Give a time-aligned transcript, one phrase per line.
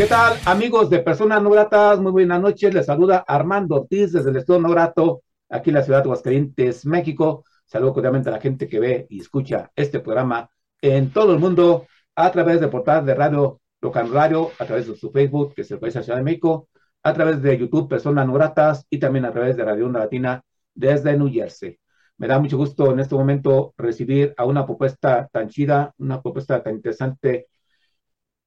[0.00, 2.00] ¿Qué tal, amigos de Personas No Gratas?
[2.00, 2.72] Muy buenas noches.
[2.72, 6.86] Les saluda Armando Ortiz desde el Estado No Grato, aquí en la ciudad de Aguascalientes,
[6.86, 7.44] México.
[7.66, 10.48] Saludo cordialmente a la gente que ve y escucha este programa
[10.80, 11.86] en todo el mundo
[12.16, 15.70] a través de portal de radio local radio, a través de su Facebook, que es
[15.70, 16.70] el país Ciudad de México,
[17.02, 20.42] a través de YouTube Personas No Gratas y también a través de Radio Onda Latina
[20.74, 21.78] desde New Jersey.
[22.16, 26.62] Me da mucho gusto en este momento recibir a una propuesta tan chida, una propuesta
[26.62, 27.48] tan interesante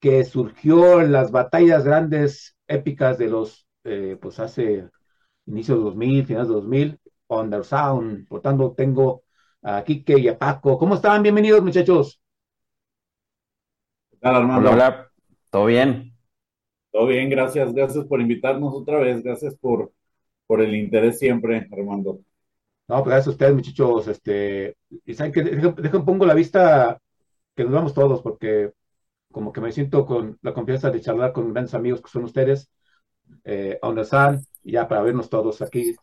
[0.03, 4.89] que surgió en las batallas grandes épicas de los, eh, pues hace
[5.45, 8.27] inicios de 2000, finales de 2000, Under Sound.
[8.27, 9.23] Por tanto, tengo
[9.61, 10.77] a Kike y a Paco.
[10.77, 11.23] ¿Cómo están?
[11.23, 12.21] Bienvenidos, muchachos.
[14.11, 14.71] ¿Qué tal, Armando?
[14.71, 15.11] Hola, hola.
[15.49, 16.13] ¿Todo bien?
[16.91, 17.73] Todo bien, gracias.
[17.73, 19.23] Gracias por invitarnos otra vez.
[19.23, 19.93] Gracias por,
[20.45, 22.19] por el interés siempre, Armando.
[22.89, 24.09] No, pues gracias a ustedes, muchachos.
[24.09, 26.99] Este, y saben que dejen, dejen pongo la vista
[27.55, 28.73] que nos vamos todos, porque
[29.33, 32.71] como que me siento con la confianza de charlar con grandes amigos que son ustedes,
[33.43, 35.95] eh, San, ya para vernos todos aquí,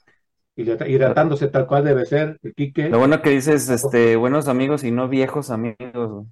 [0.57, 2.91] hidratándose tal cual debe ser, el Quique.
[2.91, 6.27] Lo bueno que dices, este, buenos amigos y no viejos amigos.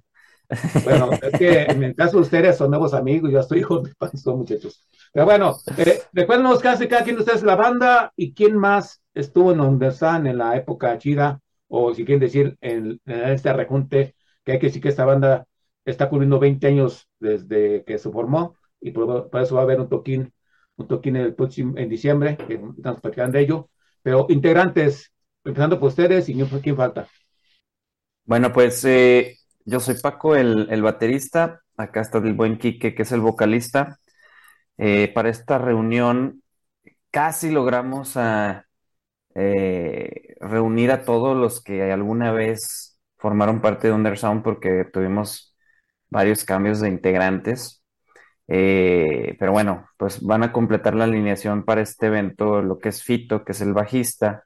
[0.83, 3.93] Bueno, es que en el caso de ustedes son nuevos amigos, yo estoy hijo de
[3.95, 4.85] panzón, muchachos.
[5.13, 9.53] Pero bueno, eh, recuérdenos hace cada quien de ustedes la banda y quién más estuvo
[9.53, 11.39] en Ondersan en la época chida,
[11.69, 15.45] o si quieren decir en, en este rejunte, que hay que decir que esta banda
[15.91, 19.89] está cubriendo 20 años desde que se formó y por, eso va a haber un
[19.89, 20.33] toquín,
[20.75, 23.69] un toquín el próximo, en diciembre, que estamos platicando de ello.
[24.01, 25.11] Pero integrantes,
[25.43, 27.07] empezando por ustedes y quién falta.
[28.23, 29.35] Bueno, pues eh,
[29.65, 31.61] yo soy Paco, el, el, baterista.
[31.75, 33.99] Acá está el buen Quique, que es el vocalista.
[34.77, 36.41] Eh, para esta reunión
[37.11, 38.65] casi logramos a,
[39.35, 45.48] eh, reunir a todos los que alguna vez formaron parte de Undersound porque tuvimos
[46.09, 47.83] varios cambios de integrantes.
[48.47, 53.03] Eh, pero bueno, pues van a completar la alineación para este evento, lo que es
[53.03, 54.45] Fito, que es el bajista,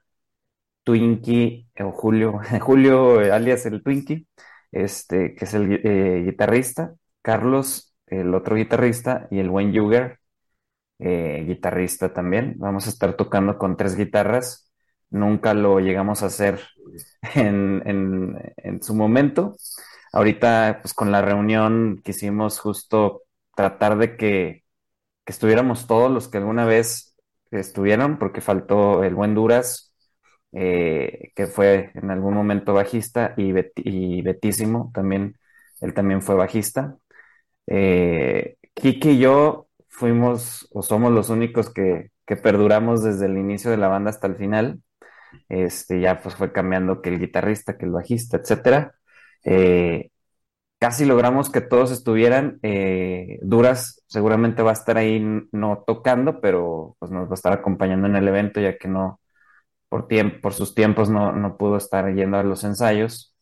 [0.84, 4.26] Twinkie, o Julio, Julio eh, alias el Twinkie,
[4.72, 10.20] este, que es el eh, guitarrista, Carlos, el otro guitarrista, y el buen Yuger,
[10.98, 12.54] guitarrista también.
[12.58, 14.72] Vamos a estar tocando con tres guitarras.
[15.10, 16.60] Nunca lo llegamos a hacer
[17.34, 17.82] en,
[18.56, 19.56] en su momento.
[20.14, 23.24] Ahorita, pues con la reunión quisimos justo
[23.56, 24.64] tratar de que,
[25.26, 27.16] estuviéramos todos los que alguna vez
[27.50, 29.94] estuvieron, porque faltó el buen Duras,
[30.52, 35.36] eh, que fue en algún momento bajista, y, y Betísimo también,
[35.80, 36.96] él también fue bajista.
[37.66, 43.70] Eh, Kiki y yo fuimos o somos los únicos que, que, perduramos desde el inicio
[43.72, 44.80] de la banda hasta el final.
[45.48, 48.94] Este, ya pues fue cambiando que el guitarrista, que el bajista, etcétera.
[49.44, 50.10] Eh,
[50.78, 52.58] casi logramos que todos estuvieran.
[52.62, 55.20] Eh, Duras seguramente va a estar ahí
[55.52, 59.20] no tocando, pero pues nos va a estar acompañando en el evento, ya que no,
[59.88, 60.08] por,
[60.42, 63.34] por sus tiempos no, no pudo estar yendo a los ensayos.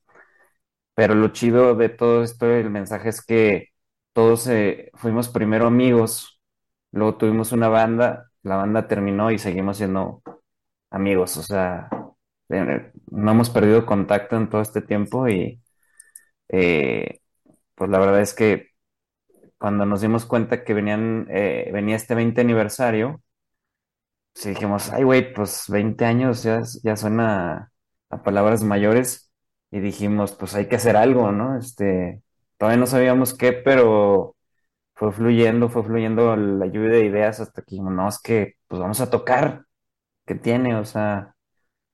[0.95, 3.69] Pero lo chido de todo esto, el mensaje es que
[4.13, 6.41] todos eh, fuimos primero amigos,
[6.93, 10.23] luego tuvimos una banda, la banda terminó y seguimos siendo
[10.91, 11.89] amigos, o sea,
[12.49, 15.62] no hemos perdido contacto en todo este tiempo y
[16.53, 17.21] eh,
[17.77, 18.69] pues la verdad es que
[19.59, 23.23] cuando nos dimos cuenta que venían, eh, venía este 20 aniversario,
[24.33, 27.71] pues dijimos, ay, güey, pues 20 años ya, ya suena
[28.11, 29.31] a, palabras mayores
[29.71, 31.59] y dijimos, pues hay que hacer algo, ¿no?
[31.59, 32.23] Este,
[32.59, 34.37] todavía no sabíamos qué, pero
[34.95, 38.81] fue fluyendo, fue fluyendo la lluvia de ideas hasta que dijimos, no, es que pues
[38.81, 39.67] vamos a tocar,
[40.27, 40.77] ¿qué tiene?
[40.77, 41.35] O sea,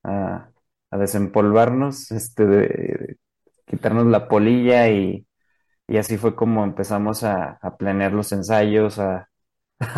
[0.03, 0.51] a,
[0.91, 3.17] a desempolvarnos, este, de,
[3.69, 5.25] quitarnos la polilla y,
[5.97, 9.29] así fue como empezamos a, planear los ensayos, a,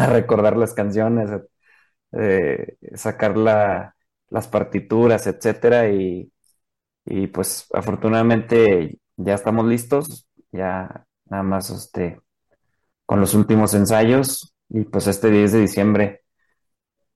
[0.09, 1.41] recordar las canciones, a,
[2.13, 6.31] eh, sacar las partituras, etcétera, y,
[7.33, 12.21] pues afortunadamente ya estamos listos, ya nada más este,
[13.06, 16.23] con los últimos ensayos, y pues este 10 de diciembre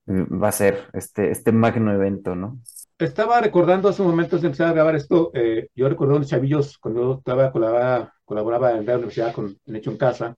[0.08, 2.60] va a ser este, este magno evento, ¿no?
[2.98, 6.78] Estaba recordando hace un momento de empezar a grabar esto, eh, yo recuerdo unos chavillos
[6.78, 10.34] cuando estaba, colaboraba, colaboraba en la universidad con en Hecho en Casa,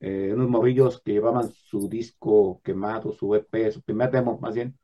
[0.00, 4.78] eh, unos morrillos que llevaban su disco quemado, su EP, su primer demo más bien,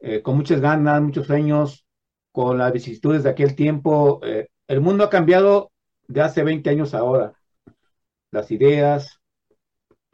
[0.00, 1.86] eh, con muchas ganas, muchos sueños,
[2.32, 4.20] con las vicisitudes de aquel tiempo.
[4.24, 5.72] Eh, el mundo ha cambiado
[6.08, 7.34] de hace 20 años ahora.
[8.32, 9.20] Las ideas,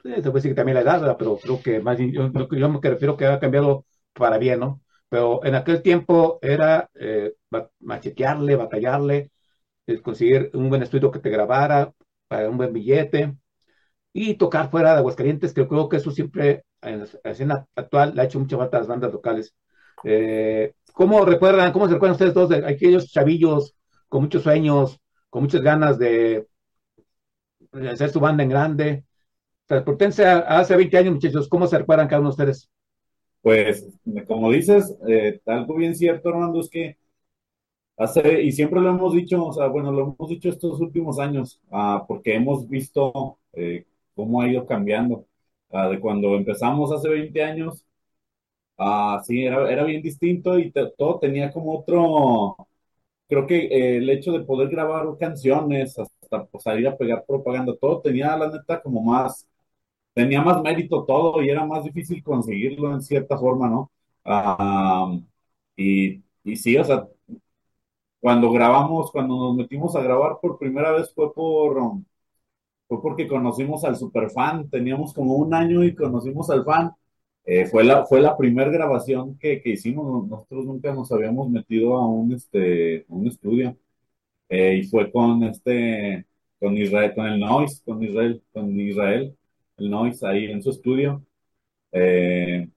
[0.05, 2.81] eh, se puede decir que también la edad, pero creo que más yo, yo me
[2.81, 4.81] refiero que ha cambiado para bien, ¿no?
[5.09, 7.35] Pero en aquel tiempo era eh,
[7.81, 9.31] machetearle, batallarle,
[10.03, 11.93] conseguir un buen estudio que te grabara,
[12.29, 13.37] para un buen billete
[14.13, 18.23] y tocar fuera de Aguascalientes, que creo que eso siempre en la escena actual le
[18.23, 19.55] ha hecho mucha falta a las bandas locales.
[20.05, 23.75] Eh, ¿Cómo recuerdan, cómo se recuerdan ustedes dos de aquellos chavillos
[24.09, 24.99] con muchos sueños,
[25.31, 26.47] con muchas ganas de,
[27.91, 29.05] hacer su banda en grande?
[29.67, 32.71] Transportense hace 20 años, muchachos, ¿cómo se recuerdan cada uno de ustedes?
[33.47, 33.87] Pues,
[34.27, 36.97] como dices, eh, algo bien cierto, Armando, es que
[37.97, 41.61] hace, y siempre lo hemos dicho, o sea, bueno, lo hemos dicho estos últimos años,
[41.71, 45.27] ah, porque hemos visto eh, cómo ha ido cambiando.
[45.71, 47.85] Ah, de cuando empezamos hace 20 años,
[48.79, 52.57] ah, sí, era, era bien distinto y todo tenía como otro,
[53.29, 57.75] creo que eh, el hecho de poder grabar canciones, hasta pues, salir a pegar propaganda,
[57.81, 59.47] todo tenía la neta como más,
[60.17, 63.91] tenía más mérito todo y era más difícil conseguirlo en cierta forma, ¿no?
[64.25, 65.15] Ah,
[65.77, 67.07] y, y sí, o sea,
[68.21, 71.79] cuando grabamos, cuando nos metimos a grabar por primera vez fue por,
[72.89, 76.93] fue porque conocimos al superfan, teníamos como un año y conocimos al fan.
[77.45, 81.95] Eh, fue la, fue la primera grabación que, que, hicimos, nosotros nunca nos habíamos metido
[81.97, 83.77] a un, este, un estudio.
[84.49, 86.27] Eh, y fue con este,
[86.61, 89.37] con Israel, con el Noise, con Israel, con Israel,
[89.79, 91.25] el Noise ahí en su estudio.
[91.93, 92.69] Eh,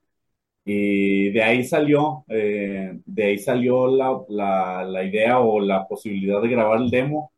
[0.66, 6.81] y de ahí salió, de ahí salió la, la, idea o la posibilidad de grabar
[6.81, 7.31] el demo.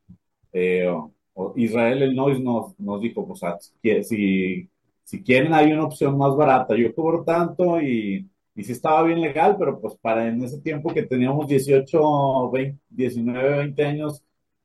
[1.55, 3.57] Israel el Noise nos, nos dijo, pues ah,
[4.03, 4.69] si,
[5.03, 9.21] si quieren hay una opción más barata, yo cobro tanto y, y sí estaba bien
[9.21, 14.23] legal, pero pues para en ese tiempo que teníamos 18, 20, 19, 20 años,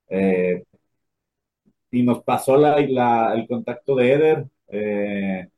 [0.09, 0.65] eh,
[1.91, 5.49] y nos pasó la, la, el contacto de Eder, eh,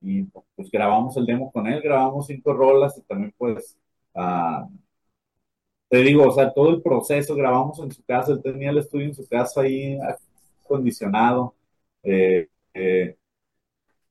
[0.00, 3.76] y pues grabamos el demo con él, grabamos cinco rolas y también pues...
[4.14, 4.68] Uh,
[5.90, 9.06] te digo, o sea, todo el proceso grabamos en su casa, él tenía el estudio
[9.06, 9.98] en su casa ahí
[10.68, 11.54] condicionado.
[12.04, 13.16] Eh, eh,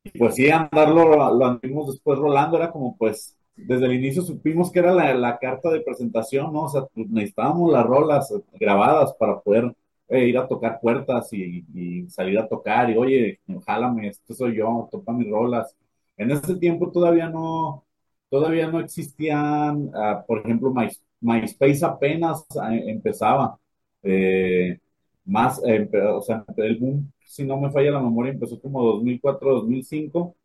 [0.04, 4.72] y pues sí, andarlo, lo anduvimos después rolando, era como pues, desde el inicio supimos
[4.72, 6.64] que era la, carta de presentación, ¿no?
[6.64, 9.74] O sea, pues, necesitábamos las rolas grabadas para poder
[10.10, 14.90] eh, ir a tocar puertas y, salir a tocar y, oye, jálame, esto soy yo,
[14.92, 15.76] topa mis rolas.
[16.18, 17.86] En ese tiempo todavía no,
[18.30, 20.90] todavía no existían, ah, por ejemplo, My,
[21.22, 22.46] MySpace apenas
[22.86, 23.60] empezaba.
[24.04, 24.80] Eh,
[25.26, 30.36] más, o sea, el boom, si no me falla la memoria, empezó como 2004, 2005,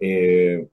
[0.00, 0.68] eh,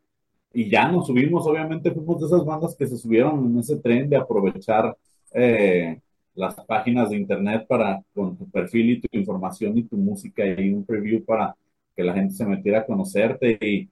[0.54, 4.10] y ya nos subimos, obviamente fuimos de esas bandas que se subieron en ese tren
[4.10, 4.98] de aprovechar
[5.34, 6.00] eh,
[6.36, 10.72] las páginas de internet para, con tu perfil y tu información y tu música y
[10.74, 11.56] un preview para
[11.96, 13.90] que la gente se metiera a conocerte y,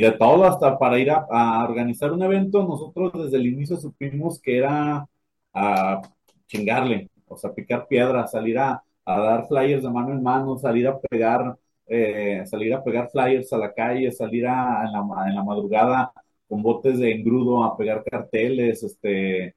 [0.00, 4.58] de todo hasta para ir a, organizar un evento, nosotros desde el inicio supimos que
[4.58, 5.08] era
[5.54, 6.02] a
[6.46, 10.86] chingarle, o sea, picar piedras, salir a, a dar flyers de mano en mano, salir
[10.88, 15.34] a pegar, eh, salir a pegar flyers a la calle, salir a, en, la, en,
[15.34, 16.12] la, madrugada
[16.46, 19.54] con botes de engrudo a pegar carteles, este,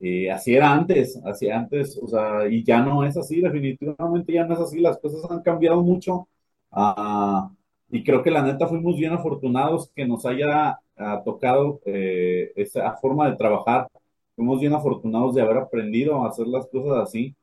[0.00, 4.44] y así era antes, así antes, o sea, y ya no es así, definitivamente ya
[4.46, 6.28] no es así, las cosas han cambiado mucho,
[6.72, 7.48] uh,
[7.90, 12.94] y creo que la neta fuimos bien afortunados que nos haya uh, tocado eh, esa
[12.96, 13.88] forma de trabajar,
[14.36, 17.34] fuimos bien afortunados de haber aprendido a hacer las cosas así,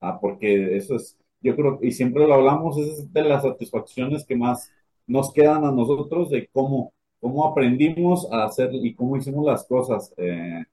[0.00, 4.36] Ah, porque eso es, yo creo, y siempre lo hablamos, es de las satisfacciones que
[4.36, 4.70] más
[5.06, 10.12] nos quedan a nosotros de cómo, cómo aprendimos a hacer y cómo hicimos las cosas,
[10.16, 10.64] eh,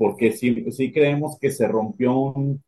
[0.00, 2.62] porque sí, sí creemos que se rompió un,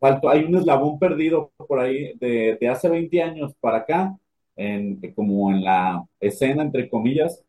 [0.00, 4.18] falto, hay un eslabón perdido por ahí de, de hace 20 años para acá,
[4.56, 7.44] en, como en la escena, entre comillas,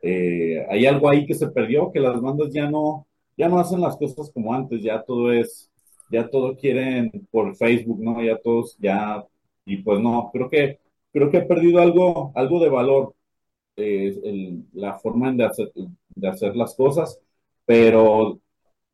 [0.00, 3.06] eh, hay algo ahí que se perdió, que las bandas ya no,
[3.36, 5.70] ya no hacen las cosas como antes, ya todo es
[6.10, 8.22] ya todo quieren por Facebook, ¿no?
[8.22, 9.24] Ya todos, ya,
[9.66, 10.80] y pues no, creo que,
[11.12, 13.14] creo que he perdido algo, algo de valor,
[13.76, 15.72] eh, la forma de hacer,
[16.14, 17.20] de hacer las cosas,
[17.70, 18.40] pero,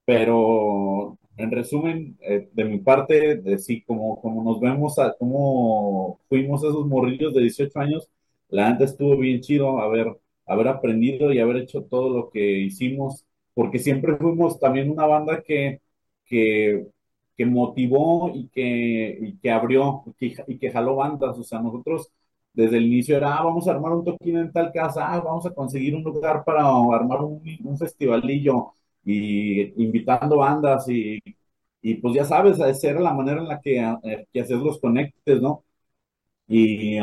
[0.05, 6.87] pero en resumen, eh, de mi parte, sí, como, como nos vemos, como fuimos esos
[6.87, 8.11] morrillos de 18 años,
[8.51, 13.25] la gente estuvo bien chido haber, haber aprendido y haber hecho todo lo que hicimos,
[13.55, 15.81] porque siempre fuimos también una banda que,
[16.27, 16.87] que,
[17.37, 20.05] que motivó y que, que abrió
[20.49, 21.39] y que jaló bandas.
[21.39, 22.13] O sea, nosotros
[22.57, 25.47] desde el inicio era, ah, vamos a armar un toquín en tal casa, ah, vamos
[25.47, 27.43] a conseguir un lugar para armar un,
[27.79, 28.73] festivalillo
[29.05, 31.21] y invitando bandas y,
[32.03, 35.41] pues ya sabes, esa era la manera en la que, eh, que hacer los conectes,
[35.41, 35.65] ¿no?
[36.49, 36.99] Y,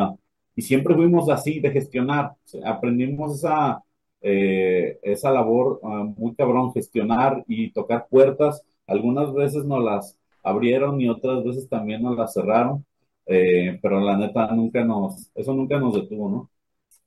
[0.56, 2.34] y siempre fuimos así de gestionar,
[2.66, 3.84] aprendimos esa,
[4.22, 8.64] eh, esa labor uh, muy cabrón, gestionar y tocar puertas.
[8.88, 12.86] Algunas veces nos las abrieron y otras veces también nos las cerraron
[13.25, 16.50] eh, pero la neta nunca nos, eso nunca nos detuvo, ¿no?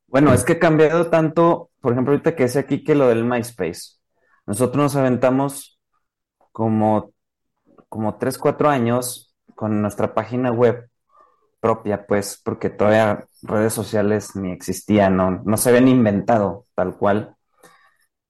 [0.08, 3.24] Bueno, es que ha cambiado tanto, por ejemplo, ahorita que decía aquí que lo del
[3.24, 3.96] MySpace.
[4.46, 5.80] Nosotros nos aventamos
[6.52, 7.12] como,
[7.88, 10.88] como 3, 4 años con nuestra página web
[11.60, 17.36] propia, pues, porque todavía redes sociales ni existían, no, no se habían inventado tal cual.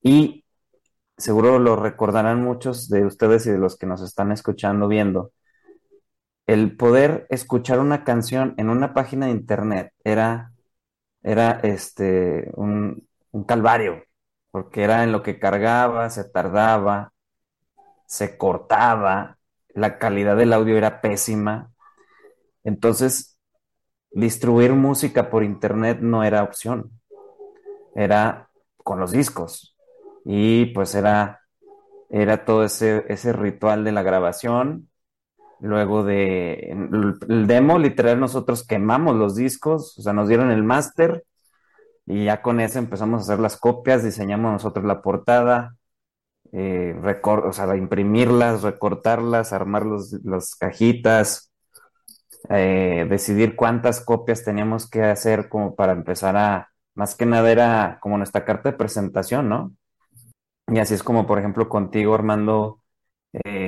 [0.03, 0.45] Y
[1.19, 5.33] seguro lo recordarán muchos de ustedes y de los que nos están escuchando, viendo
[6.47, 10.53] el poder escuchar una canción en una página de internet era,
[11.23, 14.05] era este, un, un calvario,
[14.51, 17.13] porque era en lo que cargaba, se tardaba,
[18.07, 19.39] se cortaba,
[19.75, 21.73] la calidad del audio era pésima.
[22.65, 23.39] Entonces,
[24.11, 26.91] distribuir música por internet no era opción,
[27.95, 28.49] era
[28.79, 29.77] con los discos.
[30.25, 31.43] Y pues era,
[32.09, 34.89] era todo ese, ese ritual de la grabación,
[35.61, 36.71] Luego de
[37.29, 41.25] el demo, literal, nosotros quemamos los discos, o sea, nos dieron el máster
[42.07, 45.77] y ya con eso empezamos a hacer las copias, diseñamos nosotros la portada,
[46.53, 46.95] eh,
[47.25, 51.53] o sea, imprimirlas, recortarlas, armar las cajitas,
[52.49, 57.99] eh, decidir cuántas copias teníamos que hacer como para empezar a, más que nada era
[58.01, 59.73] como nuestra carta de presentación, ¿no?
[60.69, 62.81] Y así es como, por ejemplo, contigo, Armando,
[63.33, 63.66] eh,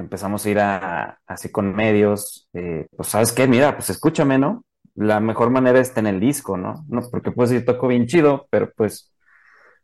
[0.00, 0.58] empezamos a ir
[1.26, 4.64] así con medios, eh, pues sabes qué, mira, pues escúchame, ¿no?
[4.94, 6.84] La mejor manera es tener el disco, ¿no?
[6.88, 7.00] ¿no?
[7.10, 9.12] Porque pues yo toco bien chido, pero pues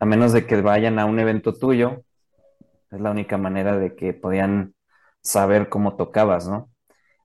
[0.01, 2.03] a menos de que vayan a un evento tuyo,
[2.91, 4.75] es la única manera de que podían
[5.23, 6.71] saber cómo tocabas, ¿no?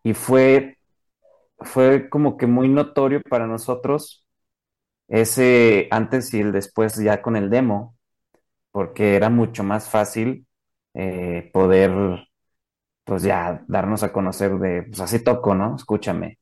[0.03, 0.77] Y fue,
[1.59, 4.27] fue como que muy notorio para nosotros
[5.07, 7.95] ese antes y el después ya con el demo,
[8.71, 10.47] porque era mucho más fácil
[10.93, 11.91] eh, poder
[13.03, 15.75] pues ya darnos a conocer de, pues así toco, ¿no?
[15.75, 16.39] Escúchame.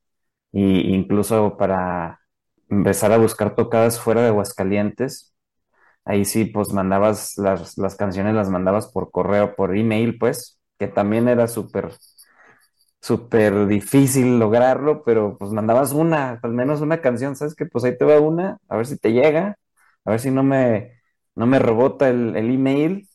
[0.52, 2.22] Y incluso para
[2.70, 5.34] empezar a buscar tocadas fuera de Aguascalientes,
[6.06, 10.88] ahí sí, pues mandabas las, las canciones, las mandabas por correo, por email, pues, que
[10.88, 11.92] también era súper,
[13.02, 17.56] súper difícil lograrlo, pero pues mandabas una, al menos una canción, ¿sabes?
[17.56, 19.58] Que pues ahí te va una, a ver si te llega,
[20.06, 21.02] a ver si no me,
[21.36, 23.08] no me rebota el, el email,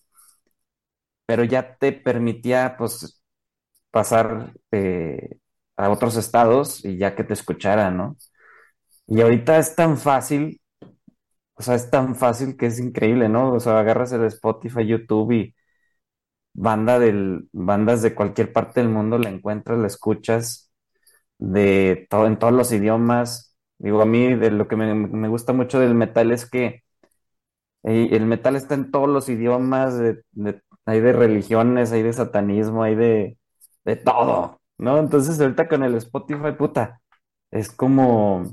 [1.26, 3.22] pero ya te permitía, pues,
[3.94, 5.38] pasar eh,
[5.76, 8.16] a otros estados y ya que te escucharan, ¿no?
[9.06, 10.60] Y ahorita es tan fácil,
[11.54, 13.52] o sea, es tan fácil que es increíble, ¿no?
[13.54, 15.54] O sea, agarras el Spotify, YouTube y
[16.54, 20.72] banda del, bandas de cualquier parte del mundo la encuentras, la escuchas
[21.38, 23.56] de todo, en todos los idiomas.
[23.78, 26.82] Digo, a mí de lo que me, gusta mucho del metal es que
[27.84, 29.94] eh, el metal está en todos los idiomas,
[30.86, 33.38] hay de religiones, hay de satanismo, hay de,
[33.85, 34.99] de todo, ¿no?
[34.99, 37.00] Entonces ahorita con el Spotify, puta,
[37.50, 38.45] es como,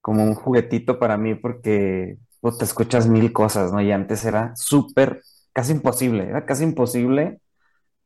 [0.00, 2.18] como un juguetito para mí porque
[2.58, 3.80] te escuchas mil cosas, ¿no?
[3.82, 7.40] Y antes era súper, casi imposible, era casi imposible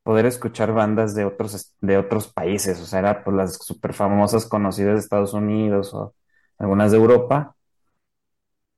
[0.05, 4.47] poder escuchar bandas de otros, de otros países, o sea, era pues las súper famosas
[4.47, 6.15] conocidas de Estados Unidos o
[6.59, 7.57] algunas de Europa,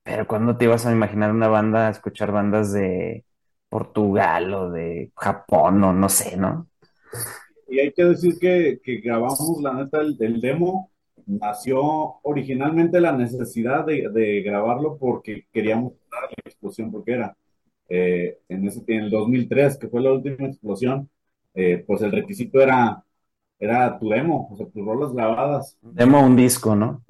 [0.03, 3.25] pero cuando te ibas a imaginar una banda, escuchar bandas de
[3.69, 6.69] Portugal o de Japón o no sé, ¿no?
[7.69, 10.91] Y hay que decir que, que grabamos, la neta, el, demo.
[11.27, 11.81] Nació
[12.23, 17.37] originalmente la necesidad de, de grabarlo porque queríamos la explosión, porque era
[17.89, 21.09] eh, en, ese, en el 2003, que fue la última explosión,
[21.55, 23.03] eh, pues el requisito era,
[23.59, 25.79] era tu demo, o sea, tus rolas grabadas.
[25.83, 27.03] Demo un disco, ¿no?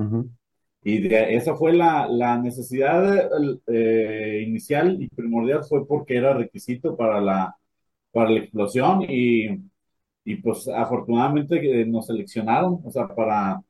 [0.82, 3.28] Y de, esa fue la, la necesidad
[3.66, 7.56] eh, inicial y primordial, fue porque era requisito para la,
[8.12, 9.48] para la explosión y
[10.26, 13.62] y pues afortunadamente nos seleccionaron, o sea, para,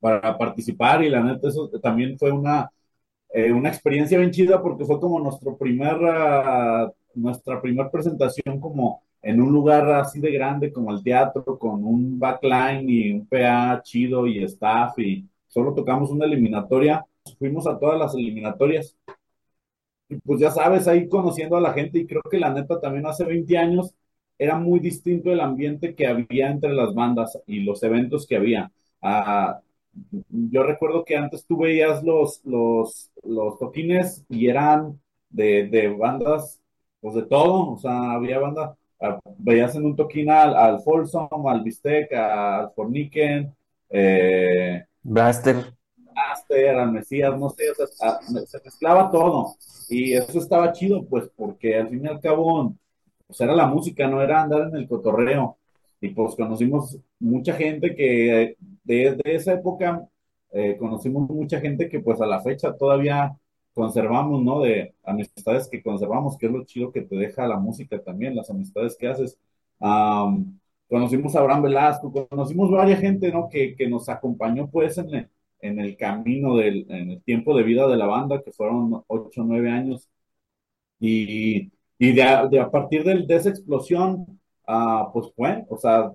[0.00, 2.70] para participar y la neta eso también fue una,
[3.34, 9.02] eh, una experiencia bien chida porque fue como nuestro primer, uh, nuestra primera presentación como
[9.22, 13.80] en un lugar así de grande como el teatro, con un backline y un PA
[13.84, 17.04] chido y staff y solo tocamos una eliminatoria
[17.38, 18.96] fuimos a todas las eliminatorias.
[20.08, 23.06] Y pues ya sabes, ahí conociendo a la gente y creo que la neta también
[23.06, 23.94] hace 20 años
[24.40, 28.72] era muy distinto el ambiente que había entre las bandas y los eventos que había.
[29.02, 29.60] Ah,
[30.30, 36.58] yo recuerdo que antes tú veías los, los, los toquines y eran de, de bandas,
[37.02, 41.46] pues de todo, o sea, había bandas, ah, veías en un toquín al, al Folsom,
[41.46, 43.54] al Bistec, al Forniken,
[43.90, 45.74] eh, Blaster.
[45.96, 49.54] Blaster, al Mesías, no sé, o sea, ah, se mezclaba todo.
[49.90, 52.74] Y eso estaba chido, pues, porque al fin y al cabo,
[53.30, 55.58] pues era la música, no era andar en el cotorreo.
[56.00, 60.08] Y pues conocimos mucha gente que desde esa época
[60.52, 63.36] eh, conocimos mucha gente que pues a la fecha todavía
[63.74, 64.60] conservamos, ¿no?
[64.60, 68.50] De amistades que conservamos, que es lo chido que te deja la música también, las
[68.50, 69.38] amistades que haces.
[70.88, 73.48] conocimos a Abraham Velasco, conocimos varias gente, ¿no?
[73.48, 75.28] Que, que nos acompañó pues en el,
[75.60, 79.42] en el camino del en el tiempo de vida de la banda, que fueron ocho
[79.42, 80.08] o nueve años.
[81.00, 85.76] Y, y de, a, de, a partir de, de esa explosión, uh, pues bueno, o
[85.76, 86.10] sea,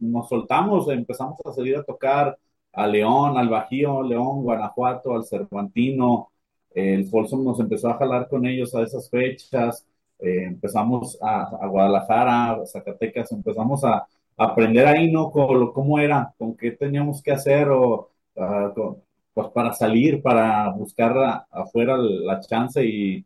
[0.00, 2.36] nos soltamos, empezamos a salir a tocar
[2.72, 6.32] a León, al Bajío, León, Guanajuato, al Cervantino,
[6.74, 9.86] el Folsom nos empezó a jalar con ellos a esas fechas,
[10.18, 15.30] eh, empezamos a, a, Guadalajara, a Zacatecas, empezamos a, a, aprender ahí, ¿no?
[15.30, 18.96] Cómo era, con qué teníamos que hacer, o uh, con,
[19.34, 23.24] pues para salir, para buscar a, afuera la chance y,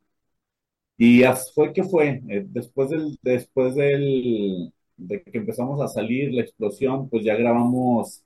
[0.98, 1.22] y
[1.54, 7.08] fue que fue, eh, después del, después del, de que empezamos a salir, la explosión,
[7.08, 8.24] pues ya grabamos,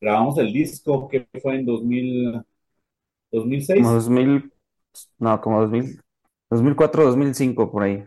[0.00, 2.42] grabamos el disco que fue en 2000,
[3.30, 3.82] 2006.
[3.82, 4.52] Como 2000,
[5.18, 6.00] no, como 2000,
[6.50, 8.04] 2004, 2005, por ahí.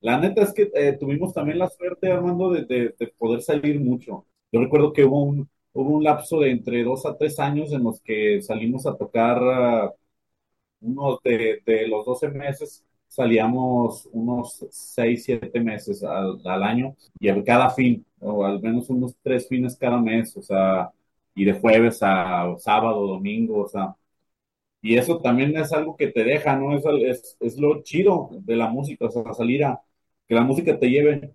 [0.00, 3.80] La neta es que eh, tuvimos también la suerte, Armando, de, de, de, poder salir
[3.80, 4.26] mucho.
[4.52, 7.84] Yo recuerdo que hubo un, hubo un lapso de entre dos a tres años en
[7.84, 9.92] los que salimos a tocar uh,
[10.80, 17.28] unos de, de, los 12 meses, salíamos unos seis, siete meses al, al, año y
[17.28, 20.90] a cada fin, o al menos unos tres fines cada mes, o sea,
[21.34, 23.96] y de jueves a sábado, domingo, o sea,
[24.80, 26.76] y eso también es algo que te deja, ¿no?
[26.76, 29.80] Es, es, es lo chido de la música, o sea, salir a
[30.26, 31.34] que la música te lleve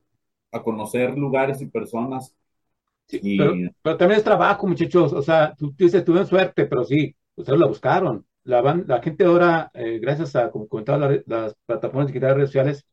[0.51, 2.35] a conocer lugares y personas.
[3.07, 3.37] Sí, y...
[3.37, 7.13] pero, pero, también es trabajo, muchachos, o sea, tú, tú dices, tuvieron suerte, pero sí,
[7.35, 8.25] ustedes la buscaron.
[8.43, 12.49] La, van, la gente ahora, eh, gracias a, como comentaba, la, las plataformas digitales redes
[12.49, 12.85] sociales,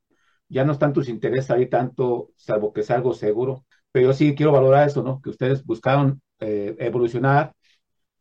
[0.49, 3.65] ya no están tus intereses ahí tanto, salvo que es algo seguro.
[3.93, 5.21] Pero yo sí quiero valorar eso, ¿no?
[5.23, 7.53] Que ustedes buscaron eh, evolucionar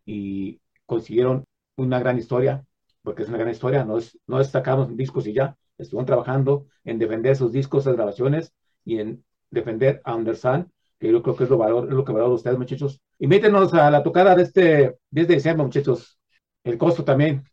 [0.05, 1.45] y consiguieron
[1.77, 2.65] una gran historia,
[3.03, 6.67] porque es una gran historia, no es, no es sacamos discos y ya, estuvieron trabajando
[6.83, 8.53] en defender sus discos, sus grabaciones
[8.85, 12.11] y en defender a Anderson, que yo creo que es lo, valor, es lo que
[12.11, 13.01] valoro ustedes, muchachos.
[13.19, 16.18] Invítenos a la tocada de este 10 de diciembre, muchachos.
[16.63, 17.43] El costo también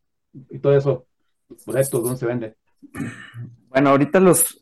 [0.50, 1.06] y todo eso.
[1.64, 2.56] Boletos, ¿dónde se vende?
[3.68, 4.58] Bueno, ahorita los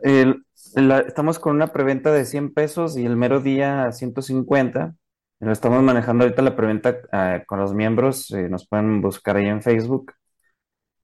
[0.76, 4.94] estamos con una preventa de 100 pesos y el mero día 150.
[5.40, 9.46] Lo estamos manejando ahorita la preventa uh, con los miembros, eh, nos pueden buscar ahí
[9.46, 10.12] en Facebook.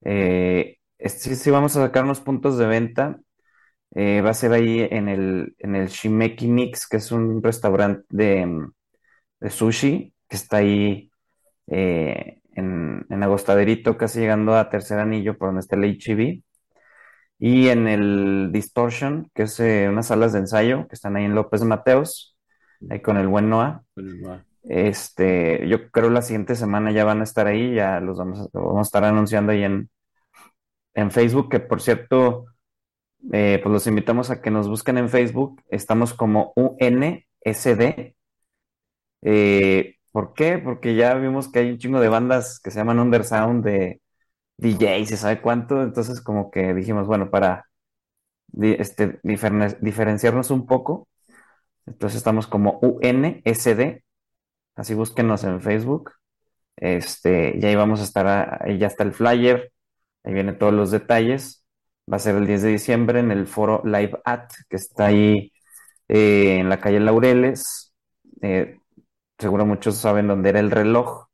[0.02, 3.20] Eh, sí, sí, vamos a sacar unos puntos de venta.
[3.94, 8.06] Eh, va a ser ahí en el, en el Shimeki Mix, que es un restaurante
[8.08, 8.70] de
[9.50, 11.10] sushi, que está ahí
[12.60, 16.42] en, en, Agostaderito, casi llegando a Tercer Anillo, por donde está el HB.
[17.38, 21.62] Y en el Distortion, que es unas salas de ensayo, que están ahí en López
[21.64, 22.30] Mateos
[22.88, 23.82] ahí con el buen Noah.
[24.62, 28.48] Este, yo creo la siguiente semana ya van a estar ahí, ya los vamos a,
[28.52, 29.90] vamos a estar anunciando ahí en,
[30.94, 32.46] en Facebook, que por cierto,
[33.32, 35.62] eh, pues los invitamos a que nos busquen en Facebook.
[35.68, 38.14] Estamos como UNSD.
[39.22, 40.58] Eh, ¿Por qué?
[40.58, 44.00] Porque ya vimos que hay un chingo de bandas que se llaman Undersound de
[44.58, 45.82] DJs, se sabe cuánto.
[45.82, 47.66] Entonces, como que dijimos, bueno, para
[48.60, 51.08] este, diferenciarnos un poco,
[51.86, 54.02] entonces estamos como UNSD,
[54.76, 56.12] así búsquenos en Facebook.
[56.76, 59.72] Este, y ahí vamos a estar, ahí ya está el flyer,
[60.24, 61.64] ahí vienen todos los detalles.
[62.12, 65.52] Va a ser el 10 de diciembre en el foro Live At, que está ahí
[66.08, 67.94] eh, en la calle Laureles.
[68.42, 68.79] Eh,
[69.40, 71.26] seguro muchos saben dónde era el reloj.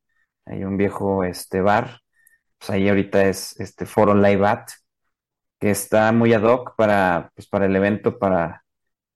[0.47, 2.01] Hay un viejo este, bar.
[2.59, 4.69] Pues ahí ahorita es este foro Live At,
[5.61, 8.65] que está muy ad hoc para, pues, para el evento, para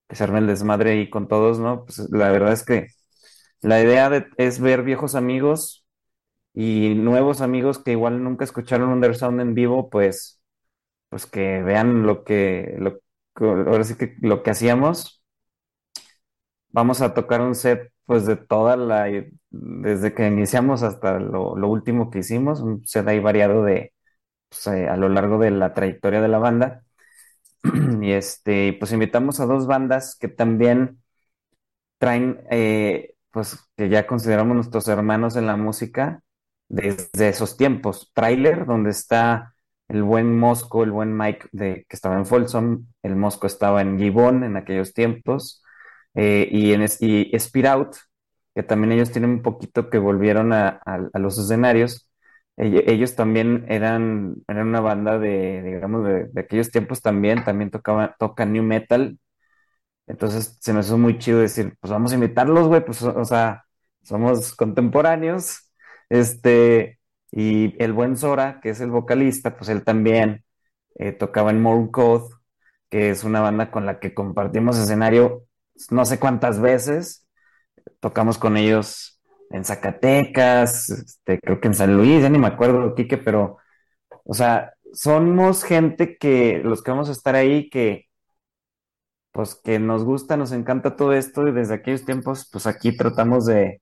[0.08, 1.84] que se el desmadre ahí con todos, ¿no?
[1.84, 2.88] Pues la verdad es que
[3.62, 5.86] la idea de, es ver viejos amigos
[6.54, 10.42] y nuevos amigos que igual nunca escucharon Undersound en vivo, pues,
[11.10, 13.00] pues que vean lo que, lo,
[13.36, 15.22] ahora sí que lo que hacíamos.
[16.70, 19.06] Vamos a tocar un set pues de toda la,
[19.50, 23.92] desde que iniciamos hasta lo, último que hicimos, un set ahí variado de,
[24.48, 26.82] pues, eh, a lo largo de la trayectoria de la banda.
[28.02, 31.00] Y este, pues invitamos a dos bandas que también
[31.98, 36.20] traen, eh, pues que ya consideramos nuestros hermanos en la música
[36.68, 38.10] desde esos tiempos.
[38.12, 39.54] Trailer, donde está
[39.86, 44.00] el buen Mosco, el buen Mike de, que estaba en Folsom, el Mosco estaba en
[44.00, 45.62] Gibbon en aquellos tiempos,
[46.14, 47.96] eh, y, en, y Out,
[48.54, 50.80] que también ellos tienen un poquito que volvieron a,
[51.14, 52.08] los escenarios.
[52.56, 58.52] Ellos, también eran, eran una banda de, digamos, de, aquellos tiempos también, también tocaban, tocan
[58.52, 59.18] new metal.
[60.06, 63.64] Entonces se me hizo muy chido decir, pues vamos a invitarlos, güey, pues, o sea,
[64.02, 65.70] somos contemporáneos.
[66.08, 67.00] Este,
[67.32, 70.44] y el buen Sora, que es el vocalista, pues él también
[70.96, 72.34] eh, tocaba en More Code,
[72.90, 75.46] que es una banda con la que compartimos escenario
[75.90, 77.26] no sé cuántas veces.
[78.00, 82.94] Tocamos con ellos en Zacatecas, este, creo que en San Luis, ya ni me acuerdo,
[82.94, 83.58] Quique, pero,
[84.24, 88.06] o sea, somos gente que, los que vamos a estar ahí, que,
[89.32, 93.46] pues, que nos gusta, nos encanta todo esto y desde aquellos tiempos, pues aquí tratamos
[93.46, 93.80] de,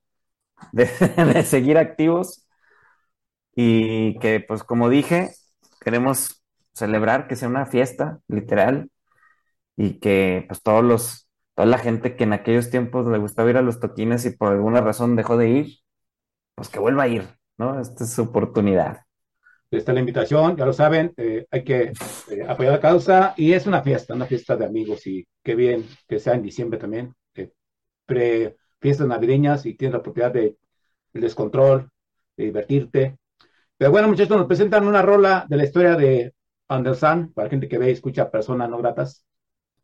[0.73, 0.87] de
[1.45, 2.47] seguir activos
[3.55, 5.31] y que, pues como dije,
[5.81, 8.89] queremos celebrar que sea una fiesta, literal,
[9.77, 11.28] y que pues todos los,
[11.59, 14.53] toda la gente que en aquellos tiempos le gustaba ir a los toquines y por
[14.53, 15.79] alguna razón dejó de ir,
[16.55, 17.23] pues que vuelva a ir,
[17.57, 17.81] ¿no?
[17.81, 19.01] Esta es su oportunidad.
[19.69, 21.91] Está la invitación, ya lo saben, eh, hay que
[22.31, 25.85] eh, apoyar la causa y es una fiesta, una fiesta de amigos y qué bien
[26.07, 27.13] que sea en diciembre también,
[28.05, 30.55] pre fiestas navideñas y tienes la oportunidad de
[31.11, 31.89] el descontrol,
[32.37, 33.17] de divertirte,
[33.75, 36.33] pero bueno, muchachos, nos presentan una rola de la historia de
[36.69, 39.25] Anderson, para gente que ve y escucha personas no gratas.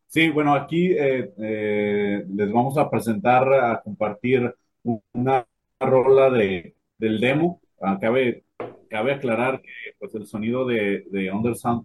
[0.08, 4.54] Sí, bueno, aquí eh, eh, les vamos a presentar, a compartir
[5.12, 5.46] una
[5.80, 7.60] rola de, del demo.
[7.80, 8.44] Ah, cabe,
[8.88, 11.30] cabe aclarar que pues, el sonido de, de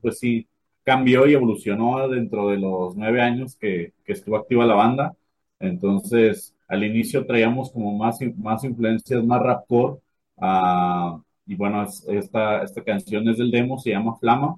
[0.02, 0.48] pues sí,
[0.84, 5.14] cambió y evolucionó dentro de los nueve años que, que estuvo activa la banda.
[5.60, 10.00] Entonces, al inicio traíamos como más, más influencias, más rapcore.
[10.38, 14.56] Uh, y bueno, esta, esta canción es del demo, se llama Flama.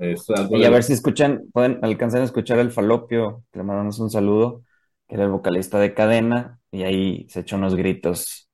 [0.00, 4.08] Y a ver si escuchan, pueden alcanzar a escuchar el Falopio, que le mandamos un
[4.08, 4.64] saludo,
[5.06, 8.48] que era el vocalista de Cadena, y ahí se echó unos gritos.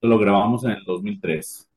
[0.00, 1.68] Lo grabamos en el 2003.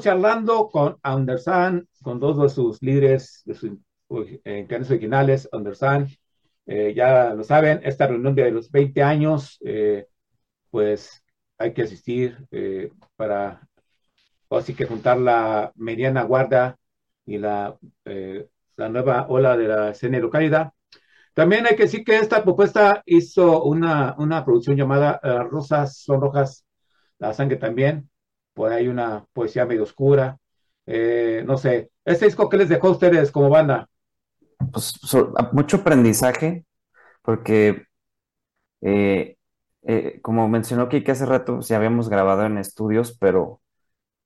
[0.00, 3.72] Charlando con Andersan, con dos de sus líderes de sus
[4.44, 6.08] en canales originales, Andersan.
[6.66, 10.06] Eh, ya lo saben, esta reunión de los 20 años, eh,
[10.70, 11.22] pues
[11.58, 13.66] hay que asistir eh, para,
[14.50, 16.78] así que juntar la mediana guarda
[17.26, 17.78] y la,
[18.76, 20.72] la nueva ola de la escena localidad.
[21.34, 26.64] También hay que decir que esta propuesta hizo una, una producción llamada Rosas son rojas,
[27.18, 28.09] la sangre también,
[28.60, 30.36] por ahí una poesía medio oscura.
[30.84, 33.88] Eh, no sé, ¿este disco qué les dejó a ustedes como banda?
[34.70, 35.00] Pues
[35.52, 36.66] mucho aprendizaje,
[37.22, 37.86] porque
[38.82, 39.38] eh,
[39.80, 43.62] eh, como mencionó Kike hace rato, sí habíamos grabado en estudios, pero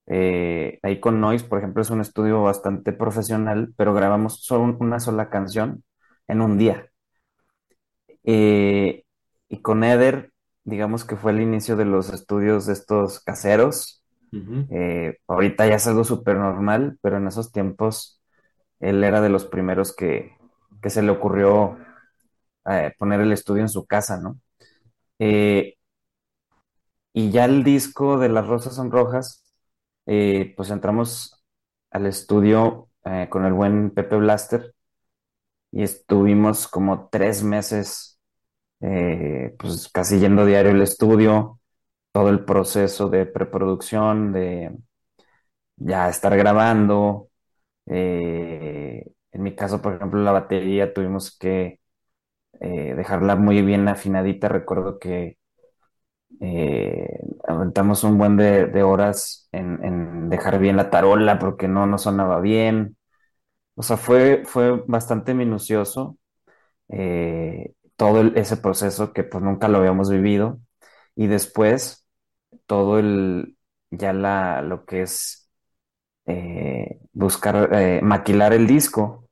[0.08, 5.30] ahí con Noise, por ejemplo, es un estudio bastante profesional, pero grabamos solo una sola
[5.30, 5.84] canción
[6.26, 6.90] en un día.
[8.24, 10.32] y con Eder,
[10.64, 14.03] digamos que fue el inicio de los estudios de estos caseros,
[14.70, 18.20] eh, ahorita ya es algo súper normal, pero en esos tiempos
[18.80, 20.36] él era de los primeros que,
[20.84, 21.78] se le ocurrió
[22.66, 24.38] eh, poner el estudio en su casa, ¿no?
[25.18, 25.76] Eh,
[27.12, 29.44] y ya el disco de Las Rosas son Rojas,
[30.04, 31.42] pues entramos
[31.90, 32.88] al estudio
[33.30, 34.74] con el buen Pepe Blaster
[35.70, 38.18] y estuvimos como tres meses,
[38.80, 41.60] pues casi yendo diario al estudio,
[42.14, 44.72] todo el proceso de preproducción, de
[45.76, 47.30] ya estar grabando.
[47.86, 51.80] Eh, en mi caso, por ejemplo, la batería tuvimos que
[52.60, 54.48] eh, dejarla muy bien afinadita.
[54.48, 55.38] Recuerdo que
[56.40, 62.40] eh, aventamos un buen de, horas en, dejar bien la tarola porque no, no sonaba
[62.40, 62.96] bien.
[63.76, 66.18] O sea, fue, fue bastante minucioso
[67.96, 70.60] todo ese proceso que pues nunca lo habíamos vivido.
[71.16, 72.03] Y después
[72.66, 73.56] todo el,
[73.90, 75.50] ya la, lo que es
[76.26, 79.28] eh, buscar, eh, maquilar el disco,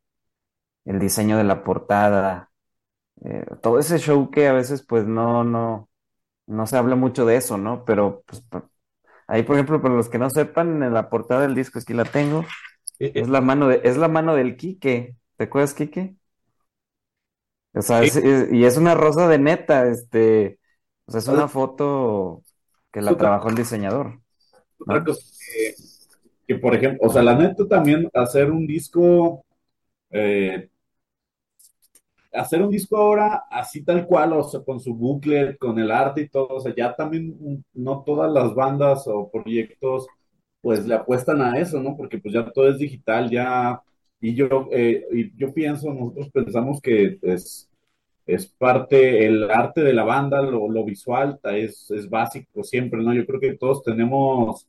[0.85, 2.51] el diseño de la portada,
[3.25, 5.89] eh, todo ese show que a veces pues no, no,
[6.47, 7.85] no se habla mucho de eso, ¿no?
[7.85, 8.45] Pero pues,
[9.27, 12.05] ahí, por ejemplo, para los que no sepan, en la portada del disco, aquí la
[12.05, 12.45] tengo,
[12.99, 15.17] es la mano de, es la mano del Quique.
[15.37, 16.17] ¿Te acuerdas, Quique?
[17.75, 20.59] O sea, y es una rosa de neta, este,
[21.07, 22.43] o sea, es una foto
[22.93, 24.21] que la trabajó el diseñador.
[26.47, 29.45] que, por ejemplo, o sea, la neta también hacer un disco,
[30.11, 30.69] eh,
[32.33, 36.23] hacer un disco ahora así tal cual, o sea, con su bucle, con el arte
[36.23, 40.07] y todo, o sea, ya también no todas las bandas o proyectos
[40.61, 41.97] pues le apuestan a eso, ¿no?
[41.97, 43.83] Porque pues ya todo es digital, ya,
[44.21, 47.69] y yo, eh, y yo pienso, nosotros pensamos que es
[48.35, 53.15] es parte, el arte de la banda, lo, visual es, es, básico siempre, ¿no?
[53.15, 54.69] Yo creo que todos tenemos,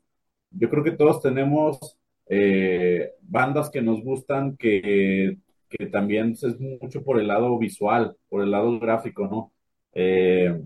[0.52, 1.98] yo creo que todos tenemos
[2.28, 5.38] eh, bandas que nos gustan, que,
[5.70, 9.52] que, también es mucho por el lado visual, por el lado gráfico, ¿no?
[9.94, 10.62] Eh,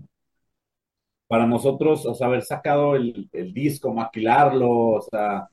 [1.26, 5.48] para nosotros, o sea, haber sacado el, disco, maquilarlo, o sea,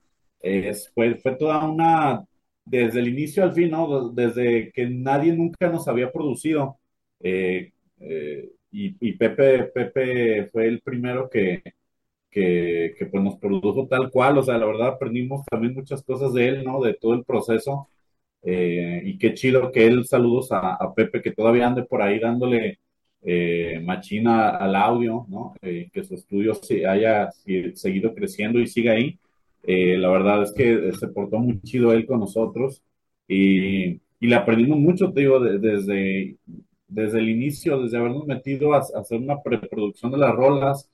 [0.93, 2.25] fue, fue toda una,
[2.63, 4.09] desde el inicio al fin, ¿no?
[4.09, 6.79] Desde que nadie nunca nos había producido
[7.19, 11.63] eh, eh, y, Pepe, Pepe fue el primero que,
[12.29, 16.47] que, pues nos produjo tal cual, o sea, la verdad aprendimos también muchas cosas de
[16.49, 16.81] él, ¿no?
[16.81, 17.89] De todo el proceso.
[18.43, 22.79] Eh, y qué chido que él, saludos a, Pepe, que todavía ande por ahí dándole
[23.83, 25.55] machina al audio, ¿no?
[25.61, 27.31] que su estudio se haya
[27.73, 29.19] seguido creciendo y siga ahí.
[29.63, 32.83] la verdad es que se portó muy chido él con nosotros
[33.27, 36.37] y, y le aprendimos mucho, te digo, desde
[36.87, 40.89] desde el inicio, desde habernos metido a, hacer una preproducción de las rolas,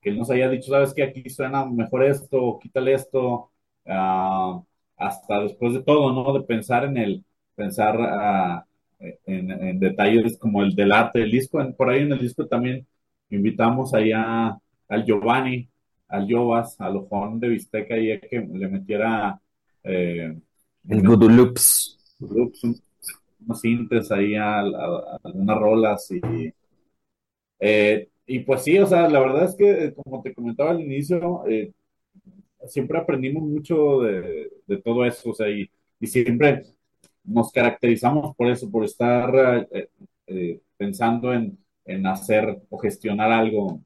[0.00, 3.50] que él nos haya dicho, sabes que aquí suena mejor esto, quítale esto,
[3.86, 4.62] ah,
[4.96, 6.32] hasta después de todo, ¿no?
[6.38, 8.66] De pensar en el, pensar ah,
[8.98, 11.58] en, detalles como el del arte del disco.
[11.76, 12.86] por ahí en el disco también
[13.30, 15.68] invitamos allá al Giovanni,
[16.08, 19.40] al Jovas, al Ojón de Visteca, y que le metiera
[19.84, 20.36] eh,
[20.88, 21.98] el Good Loops
[23.46, 26.52] unos sintes ahí algunas rolas y,
[27.60, 30.80] eh, y pues sí, o sea, la verdad es que eh, como te comentaba al
[30.80, 31.72] inicio, eh,
[32.68, 34.50] siempre aprendimos mucho de,
[34.84, 35.70] todo eso, o sea, y,
[36.02, 36.64] siempre
[37.24, 39.68] nos caracterizamos por eso, por estar
[40.76, 41.58] pensando en,
[42.06, 43.80] hacer o gestionar algo.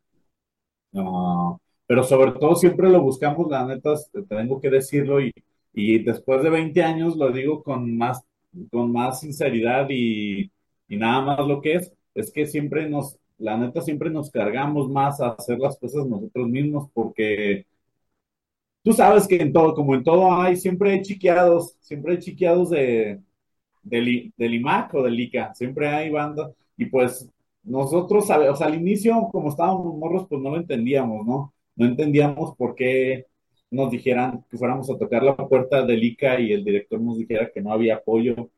[1.87, 3.95] pero sobre todo siempre lo buscamos, la neta,
[4.29, 5.33] tengo que decirlo, y,
[5.73, 8.25] y después de 20 años lo digo con más
[8.71, 10.51] con más sinceridad y,
[10.89, 15.21] nada más lo que es, es que siempre nos, la neta, siempre nos cargamos más
[15.21, 17.67] a hacer las cosas nosotros mismos porque
[18.83, 22.71] tú sabes que en todo, como en todo hay, siempre hay chiqueados, siempre hay chiqueados
[22.71, 23.21] de,
[23.83, 27.29] del, del IMAC o del ICA, siempre hay bandas, y pues
[27.63, 31.53] nosotros, o sea, al inicio, como estábamos morros, pues no lo entendíamos, ¿no?
[31.77, 33.27] No entendíamos por qué
[33.71, 37.51] nos dijeran que fuéramos a tocar la puerta del ICA y el director nos dijera
[37.53, 38.51] que no había apoyo,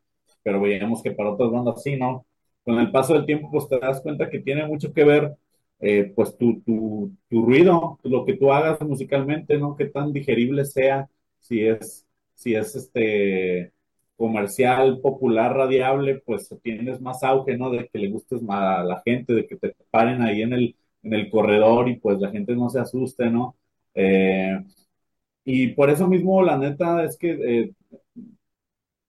[0.43, 2.27] pero veíamos que para otras bandas sí, ¿no?
[2.65, 5.37] Con el paso del tiempo, pues te das cuenta que tiene mucho que ver,
[5.81, 9.77] eh, pues tu, tu, tu ruido, lo que tú hagas musicalmente, ¿no?
[9.77, 11.09] Qué tan digerible sea,
[11.41, 13.73] si es, si es este
[14.17, 17.71] comercial, popular, radiable, pues tienes más auge, ¿no?
[17.71, 20.77] De que le gustes más a la gente, de que te paren ahí en el,
[21.03, 23.57] en el corredor y pues la gente no se asuste, ¿no?
[23.95, 24.59] Eh,
[25.45, 27.73] y por eso mismo, la neta, es que, eh,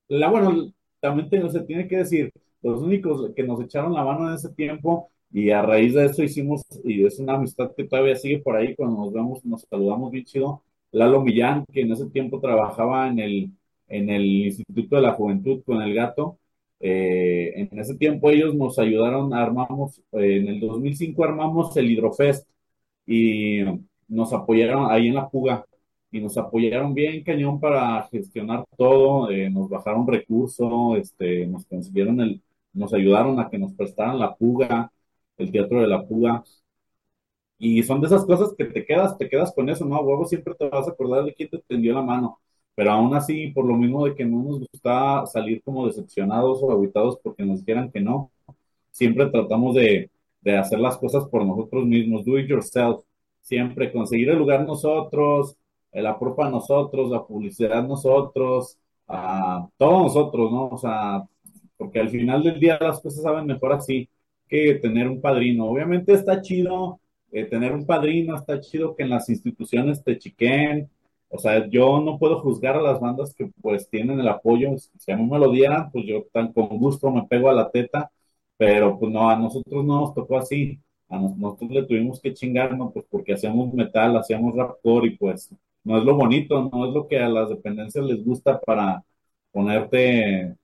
[0.08, 4.36] la, bueno, también se tiene que decir, los únicos que nos echaron la mano en
[4.36, 8.40] ese tiempo y a raíz de eso hicimos, y es una amistad que todavía sigue
[8.40, 12.40] por ahí, cuando nos vemos, nos saludamos bien chido, Lalo Millán, que en ese tiempo
[12.40, 13.52] trabajaba en el,
[13.88, 16.40] en el Instituto de la Juventud con el gato.
[16.80, 22.48] Eh, en ese tiempo ellos nos ayudaron, armamos, eh, en el 2005 armamos el Hidrofest
[23.08, 23.62] y
[24.08, 25.66] nos apoyaron ahí en la fuga
[26.14, 32.22] y nos apoyaron bien cañón para gestionar todo, eh, nos bajaron recursos, este, nos consiguieron
[32.22, 32.42] el,
[32.74, 34.92] nos ayudaron a que nos prestaran la fuga,
[35.38, 36.44] el teatro de la fuga.
[37.58, 40.00] Y son de esas cosas que te quedas, te quedas con eso, ¿no?
[40.02, 42.40] Huevo siempre te vas a acordar de quién te tendió la mano
[42.76, 46.72] pero aún así, por lo mismo de que no nos gusta salir como decepcionados o
[46.72, 48.32] aguitados porque nos dijeran que no,
[48.92, 50.10] siempre tratamos de,
[50.42, 53.04] de hacer las cosas por nosotros mismos, do it yourself,
[53.42, 55.58] siempre conseguir el lugar nosotros,
[56.02, 58.78] la propa nosotros, la publicidad nosotros,
[59.08, 60.70] uh, todos nosotros, ¿no?
[60.70, 61.24] O sea,
[61.78, 64.10] porque al final del día las cosas saben mejor así
[64.48, 65.66] que tener un padrino.
[65.68, 67.00] Obviamente está chido
[67.32, 70.90] eh, tener un padrino, está chido que en las instituciones te chiquen,
[71.36, 74.70] o sea, yo no puedo juzgar a las bandas que pues tienen el apoyo.
[74.78, 77.72] Si a mí me lo dieran, pues yo tan con gusto me pego a la
[77.72, 78.12] teta,
[78.56, 80.80] pero pues no, a nosotros no nos tocó así.
[81.10, 85.50] A nosotros le tuvimos que chingarnos pues porque hacíamos metal, hacíamos rapcore y pues
[85.84, 89.04] no es lo bonito, no es lo que a las dependencias les gusta para
[89.52, 90.56] ponerte...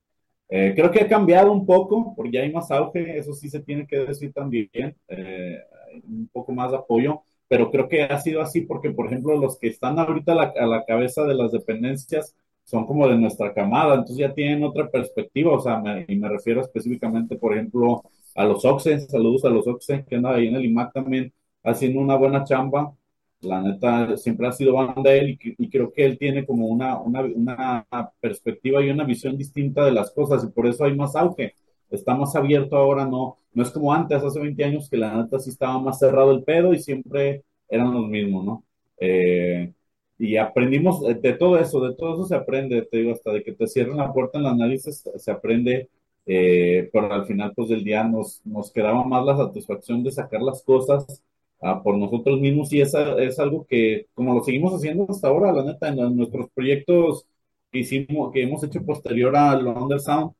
[0.51, 3.59] Eh, creo que ha cambiado un poco, porque ya hay más auge, eso sí se
[3.61, 5.59] tiene que decir también, eh,
[6.07, 9.57] un poco más de apoyo, pero creo que ha sido así porque, por ejemplo, los
[9.59, 14.17] que están ahorita a la, cabeza de las dependencias son como de nuestra camada, entonces
[14.17, 18.03] ya tienen otra perspectiva, o sea, y me refiero específicamente, por ejemplo,
[18.35, 21.99] a los Oxen, saludos a los Oxen que andan ahí en el IMAC también haciendo
[21.99, 22.93] una buena chamba,
[23.41, 27.21] la neta siempre ha sido banda él y, creo que él tiene como una, una,
[27.21, 27.87] una
[28.19, 31.55] perspectiva y una visión distinta de las cosas y por eso hay más auge
[31.89, 35.39] está más abierto ahora, no, no es como antes, hace 20 años, que la neta
[35.39, 38.63] sí estaba más cerrado el pedo y siempre eran los mismos, ¿no?
[38.99, 39.73] Eh,
[40.17, 43.53] y aprendimos de todo eso, de todo eso se aprende, te digo, hasta de que
[43.53, 45.89] te cierren la puerta en la análisis se aprende,
[46.25, 50.41] eh, pero al final pues del día nos, nos quedaba más la satisfacción de sacar
[50.41, 51.23] las cosas
[51.61, 55.51] ah, por nosotros mismos y esa es algo que como lo seguimos haciendo hasta ahora,
[55.53, 57.25] la neta, en, nuestros proyectos
[57.71, 60.33] que hicimos, que hemos hecho posterior al Undersound,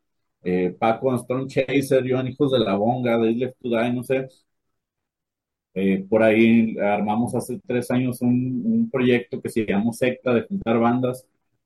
[0.43, 4.27] eh, Paco, Storm Chaser, Joan Hijos de la Bonga, de Left to Die, no sé.
[5.75, 10.79] Eh, por ahí armamos hace tres años un, proyecto que se llamó Secta de juntar
[10.79, 11.25] bandas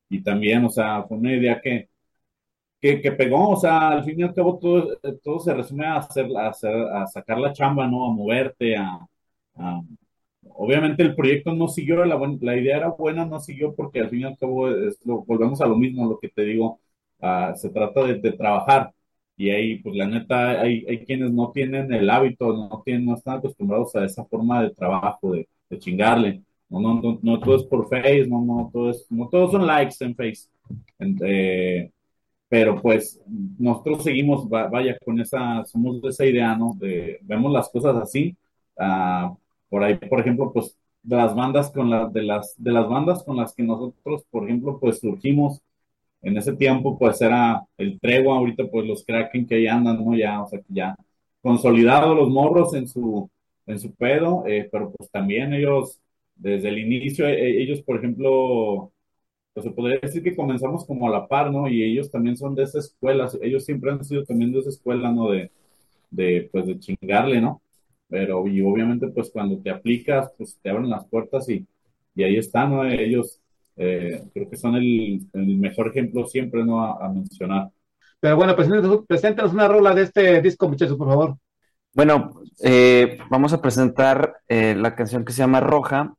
[0.09, 1.89] y también, o sea, fue una idea que,
[2.81, 6.27] que, pegó, o sea, al fin y al cabo todo, todo se resume a, hacer,
[6.37, 8.05] a, hacer, a sacar la chamba, ¿no?
[8.05, 9.07] A moverte, a,
[10.49, 14.21] obviamente el proyecto no siguió, la, la idea era buena, no siguió porque al fin
[14.21, 14.67] y al cabo
[15.25, 16.79] volvemos a lo mismo, lo que te digo,
[17.55, 18.93] se trata de, trabajar.
[19.35, 23.15] Y ahí, pues la neta, hay, hay quienes no tienen el hábito, no, tienen, no
[23.15, 26.43] están acostumbrados a esa forma de trabajo, de, de chingarle.
[26.69, 29.65] No, no, no, no, todo es por Face, no, no, todo es, no todos son
[29.65, 30.47] likes en Face.
[30.99, 31.91] Eh,
[32.49, 33.19] pero pues
[33.57, 36.75] nosotros seguimos, vaya, con esa, somos de esa idea, ¿no?
[36.79, 38.35] De, vemos las cosas así.
[38.77, 39.35] Uh,
[39.73, 43.23] por ahí, por ejemplo, pues de las bandas con las, de las, de las bandas
[43.23, 45.61] con las que nosotros, por ejemplo, pues surgimos,
[46.21, 50.15] en ese tiempo pues era el tregua, ahorita pues los Kraken que ahí andan, ¿no?
[50.17, 50.95] Ya, o sea, que ya
[51.41, 53.29] consolidados los morros en su,
[53.65, 55.99] en su pedo, eh, pero pues también ellos,
[56.35, 58.91] desde el inicio, eh, ellos, por ejemplo,
[59.53, 61.69] pues se podría decir que comenzamos como a la par, ¿no?
[61.69, 65.11] Y ellos también son de esa escuela, ellos siempre han sido también de esa escuela,
[65.11, 65.31] ¿no?
[65.31, 65.51] De,
[66.11, 67.62] de pues de chingarle, ¿no?
[68.13, 71.65] pero y obviamente pues cuando te aplicas, pues te abren las puertas y,
[72.13, 72.85] y ahí están, ¿no?
[72.85, 73.41] Ellos
[73.75, 76.85] eh, creo que son el, el, mejor ejemplo siempre, ¿no?
[76.85, 77.71] A, a mencionar.
[78.19, 81.37] Pero bueno, preséntanos, preséntanos una rola de este disco, muchachos, por favor.
[81.91, 86.13] Bueno, eh, vamos a presentar eh, la canción que se llama Roja,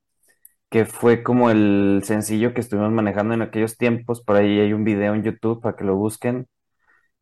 [0.70, 4.20] que fue como el sencillo que estuvimos manejando en aquellos tiempos.
[4.20, 6.48] Por ahí hay un video en YouTube para que lo busquen.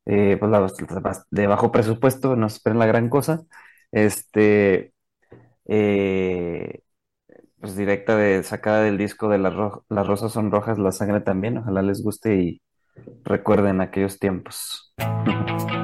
[0.07, 0.66] Eh, pues la,
[1.31, 3.43] de bajo presupuesto, no esperen la gran cosa.
[3.93, 4.93] Este,
[5.66, 6.80] eh,
[7.61, 9.55] pues directa de sacada del disco de las,
[9.88, 11.59] las rosas son rojas, la sangre también.
[11.59, 12.62] Ojalá les guste y
[13.24, 14.95] recuerden aquellos tiempos.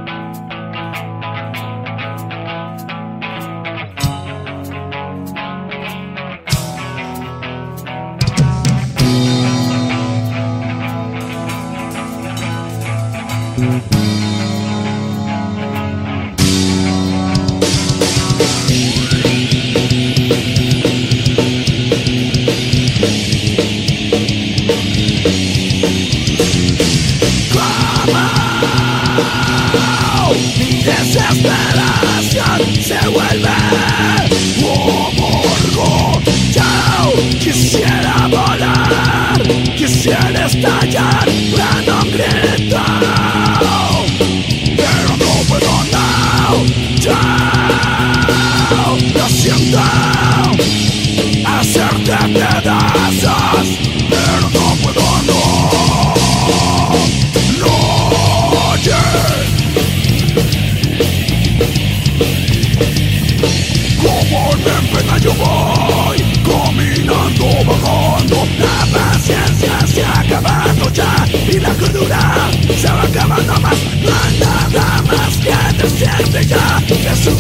[72.09, 77.38] duda Se va acabando más, no nada más que decirte ya Jesús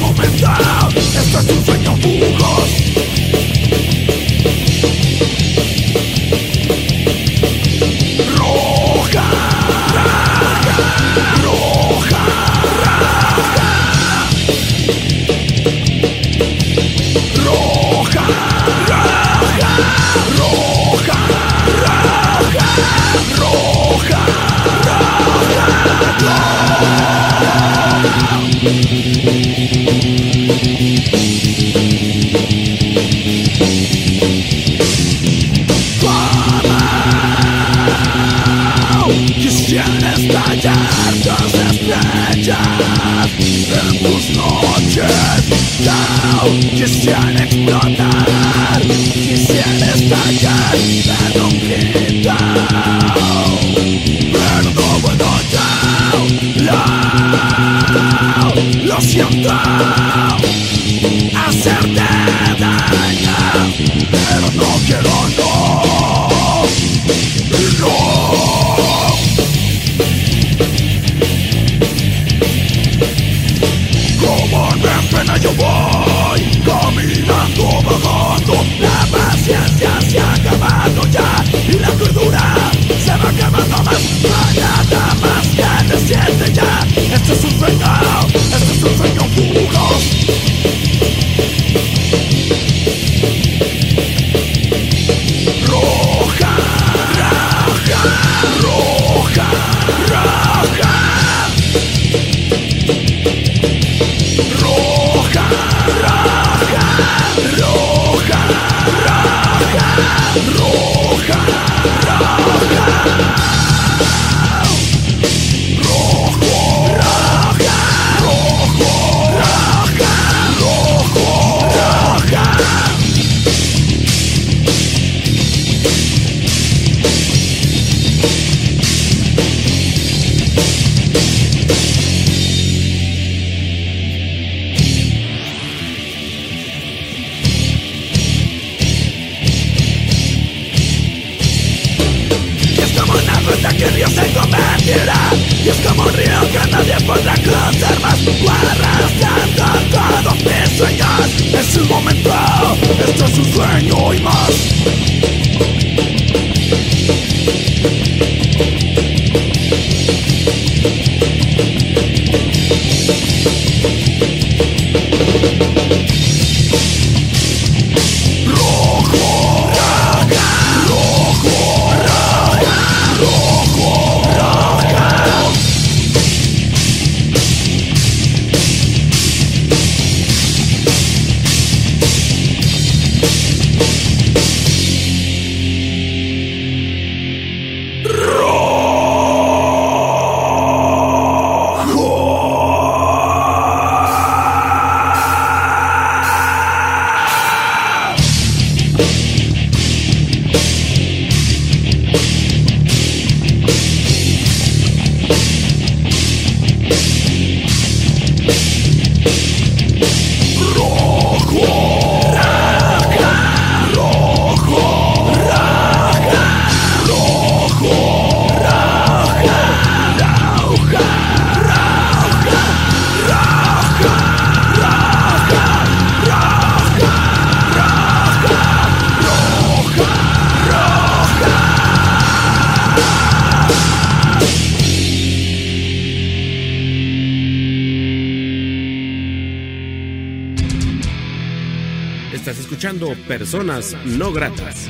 [242.78, 244.88] escuchando Personas No Gratas.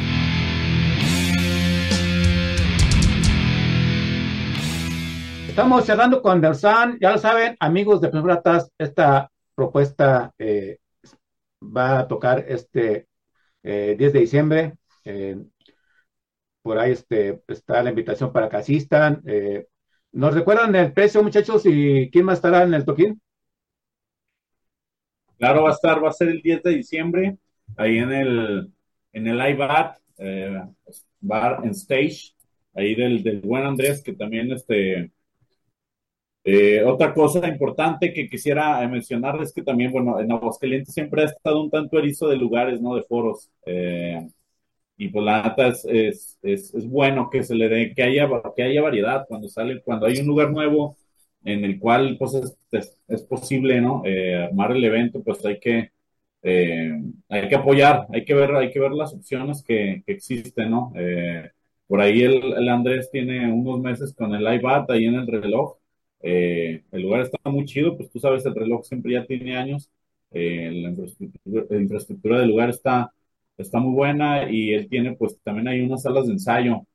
[5.48, 10.80] Estamos cerrando con Dersan, ya lo saben, amigos de Personas Gratas, esta propuesta eh,
[11.62, 13.08] va a tocar este
[13.62, 14.74] eh, 10 de diciembre.
[15.06, 15.38] Eh,
[16.60, 19.22] por ahí este, está la invitación para que asistan.
[19.24, 19.66] Eh,
[20.12, 21.62] ¿Nos recuerdan el precio, muchachos?
[21.64, 23.18] ¿Y quién más estará en el toquín?
[25.38, 27.38] Claro, va a estar, va a ser el 10 de diciembre,
[27.76, 28.72] ahí en el,
[29.12, 30.62] en el iBat, eh,
[31.20, 32.34] Bar and Stage,
[32.74, 35.10] ahí del, del buen Andrés, que también este,
[36.50, 41.24] eh, otra cosa importante que quisiera mencionar es que también, bueno, en Aguascalientes siempre ha
[41.26, 42.94] estado un tanto erizo de lugares, ¿no?
[42.94, 43.50] De foros.
[43.66, 44.26] Eh,
[44.96, 46.38] y pues la neta es, es,
[46.74, 50.18] es, bueno que se le dé, que haya, que haya variedad cuando sale, cuando hay
[50.20, 50.96] un lugar nuevo
[51.44, 52.34] en el cual pues
[52.72, 54.02] es, es posible, ¿no?
[54.06, 55.92] Eh, armar el evento, pues hay que,
[56.42, 56.92] eh,
[57.28, 60.92] hay que apoyar, hay que ver, hay que ver las opciones que, existen, ¿no?
[60.96, 61.50] Eh,
[61.86, 65.76] por ahí el, Andrés tiene unos meses con el iBat ahí en el reloj.
[66.20, 69.90] el lugar está muy chido, pues tú sabes, el reloj siempre ya tiene años.
[70.32, 73.12] la infraestructura, la infraestructura del lugar está
[73.58, 76.86] está muy buena y él tiene pues también hay unas salas de ensayo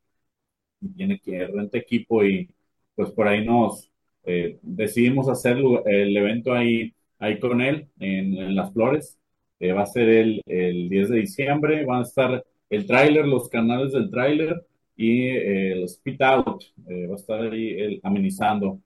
[0.95, 2.49] tiene que renta equipo y
[2.95, 3.91] pues por ahí nos
[4.25, 9.17] eh, decidimos hacer el evento ahí, ahí con él en Las Flores.
[9.63, 13.49] Eh, va a ser el, el, 10 de diciembre, van a estar el tráiler, los
[13.49, 18.79] canales del tráiler y eh, el Spit Out, va a estar ahí él amenizando.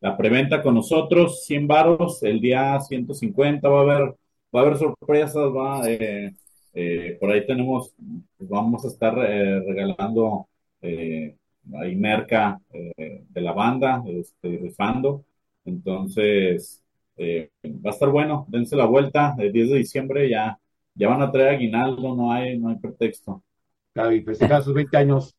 [0.00, 4.14] la preventa con nosotros, 100 baros, el día 150 va a haber
[4.54, 6.34] va a haber sorpresas, va, eh,
[6.74, 7.94] eh, por ahí tenemos,
[8.36, 10.48] pues vamos a estar eh, regalando
[10.82, 15.24] ahí merca de la banda, este, rifando,
[15.64, 16.83] entonces
[17.18, 20.58] va a estar bueno, dense la vuelta, el 10 de diciembre ya,
[20.94, 23.42] ya van a traer aguinaldo, no hay, no hay pretexto.
[23.92, 25.36] Claro, y festejar sus 20 años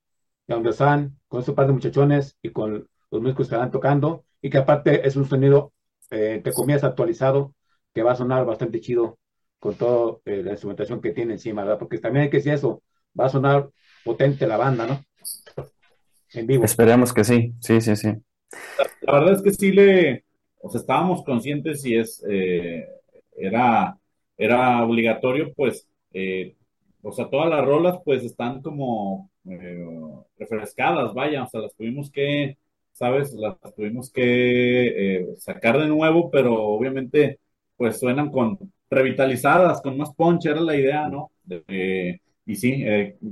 [0.48, 4.24] de donde están, con su par de muchachones y con los músicos que están tocando,
[4.42, 5.74] y que aparte es un sonido,
[6.12, 7.54] eh, te comillas, actualizado,
[7.94, 9.18] que va a sonar bastante chido
[9.60, 11.80] con toda eh, la instrumentación que tiene encima, ¿verdad?
[11.80, 12.84] Porque también hay que decir eso,
[13.20, 13.70] va a sonar
[14.04, 15.04] potente la banda, ¿no?
[16.34, 16.66] En vivo.
[16.66, 18.10] Esperemos que sí, sí, sí, sí.
[18.78, 20.25] La, la verdad es que sí le,
[20.66, 22.88] o sea, estábamos conscientes y es, eh,
[23.38, 23.97] era,
[24.38, 26.55] era obligatorio, pues, eh,
[27.03, 29.86] o sea, todas las rolas, pues, están como eh,
[30.39, 32.57] refrescadas, vaya, o sea, las tuvimos que,
[32.93, 33.34] ¿sabes?
[33.34, 37.39] Las tuvimos que eh, sacar de nuevo, pero obviamente
[37.78, 38.57] pues suenan con
[38.89, 41.32] revitalizadas, con más punch, era la idea, ¿no?
[42.45, 42.84] Y sí,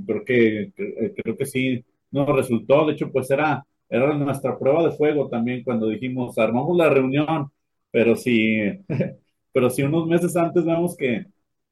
[0.05, 0.71] creo que
[1.15, 5.63] creo que sí nos resultó, de hecho, pues era, era nuestra prueba de fuego también
[5.63, 7.51] cuando dijimos, armamos la reunión,
[7.91, 8.59] pero si,
[9.53, 11.25] pero si unos meses antes vemos que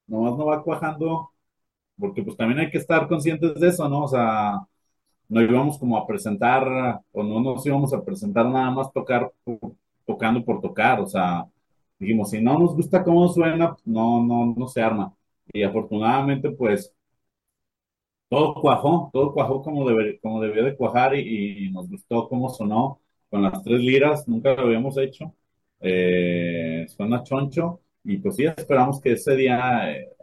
[0.08, 1.32] nomás no va cuajando,
[2.00, 4.04] porque pues también hay que estar conscientes de eso, ¿no?
[4.06, 4.60] O sea,
[5.30, 9.32] no íbamos como a presentar, o no nos íbamos a presentar nada más tocar,
[10.06, 11.46] tocando por tocar, o sea,
[12.00, 15.14] dijimos, si no nos gusta cómo suena, no, no, no se arma.
[15.54, 16.94] Y afortunadamente, pues,
[18.32, 22.50] todo cuajó, todo cuajó como, debe, como debió de cuajar y, y, nos gustó cómo
[22.50, 25.36] sonó con las tres liras, nunca lo habíamos hecho.
[25.82, 30.16] Eh, suena choncho y pues sí, esperamos que ese día, eh,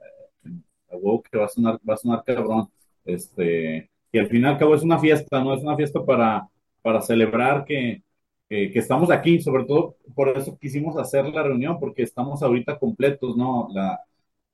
[0.90, 2.68] wow, que va a sonar, va a sonar cabrón.
[3.04, 5.52] Este, y al final y cabo es una fiesta, ¿no?
[5.54, 6.48] Es una fiesta para,
[6.82, 8.02] para celebrar que,
[8.48, 12.78] eh, que estamos aquí, sobre todo por eso quisimos hacer la reunión, porque estamos ahorita
[12.78, 13.68] completos, ¿no?
[13.72, 14.00] La,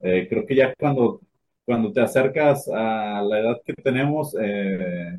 [0.01, 1.21] eh, creo que ya cuando,
[1.65, 5.19] cuando te acercas a la edad que tenemos, eh,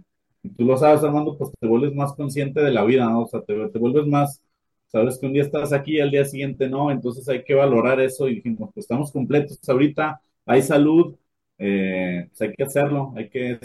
[0.57, 3.23] tú lo sabes, Armando, pues te vuelves más consciente de la vida, ¿no?
[3.23, 4.41] O sea, te, te vuelves más,
[4.87, 7.99] sabes que un día estás aquí y al día siguiente no, entonces hay que valorar
[7.99, 11.15] eso y dijimos, pues estamos completos ahorita, hay salud,
[11.57, 13.59] eh, pues hay que hacerlo, hay que,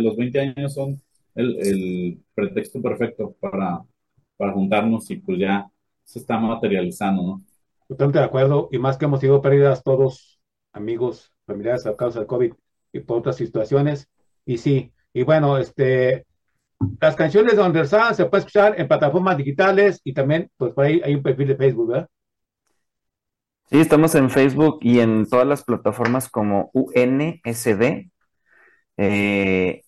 [0.00, 1.00] los 20 años son
[1.34, 3.82] el, el pretexto perfecto para,
[4.36, 5.70] para juntarnos y pues ya
[6.04, 7.42] se está materializando, ¿no?
[7.88, 10.40] Totalmente de acuerdo, y más que hemos sido pérdidas todos,
[10.72, 12.52] amigos, familiares a causa del COVID
[12.92, 14.08] y por otras situaciones,
[14.44, 16.26] y sí, y bueno, este,
[17.00, 21.00] las canciones de Undersand se puede escuchar en plataformas digitales y también, pues por ahí
[21.04, 22.08] hay un perfil de Facebook, ¿verdad?
[23.68, 28.10] Sí, estamos en Facebook y en todas las plataformas como UNSD.
[28.96, 29.82] Eh,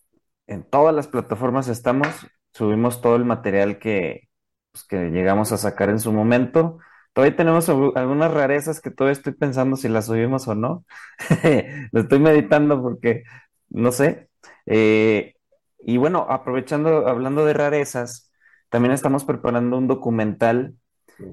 [0.46, 2.08] en todas las plataformas estamos,
[2.52, 4.28] subimos todo el material que,
[4.72, 6.78] pues, que llegamos a sacar en su momento.
[7.18, 10.84] Todavía tenemos algunas rarezas que todavía estoy pensando si las subimos o no.
[11.90, 13.24] Lo estoy meditando porque
[13.70, 14.28] no sé.
[14.66, 15.34] Eh,
[15.80, 18.30] y bueno, aprovechando, hablando de rarezas,
[18.68, 20.76] también estamos preparando un documental,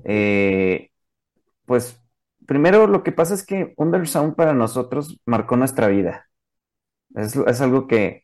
[0.05, 0.89] eh,
[1.65, 2.01] pues
[2.47, 6.27] primero lo que pasa es que Undersound para nosotros marcó nuestra vida.
[7.13, 8.23] Es, algo que,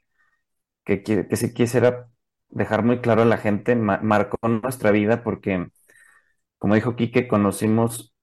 [0.84, 2.10] que, que, sí quisiera
[2.50, 5.68] dejar muy claro a la gente, ma- marcó nuestra vida porque,
[6.62, 8.14] como dijo Quique, conocimos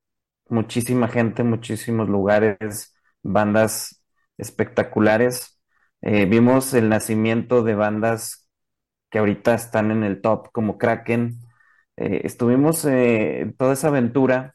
[0.48, 4.04] muchísima gente, muchísimos lugares, bandas
[4.38, 5.60] espectaculares.
[6.02, 8.48] Eh, vimos el nacimiento de bandas
[9.10, 11.40] que ahorita están en el top, como Kraken.
[11.96, 14.54] Eh, estuvimos eh, en toda esa aventura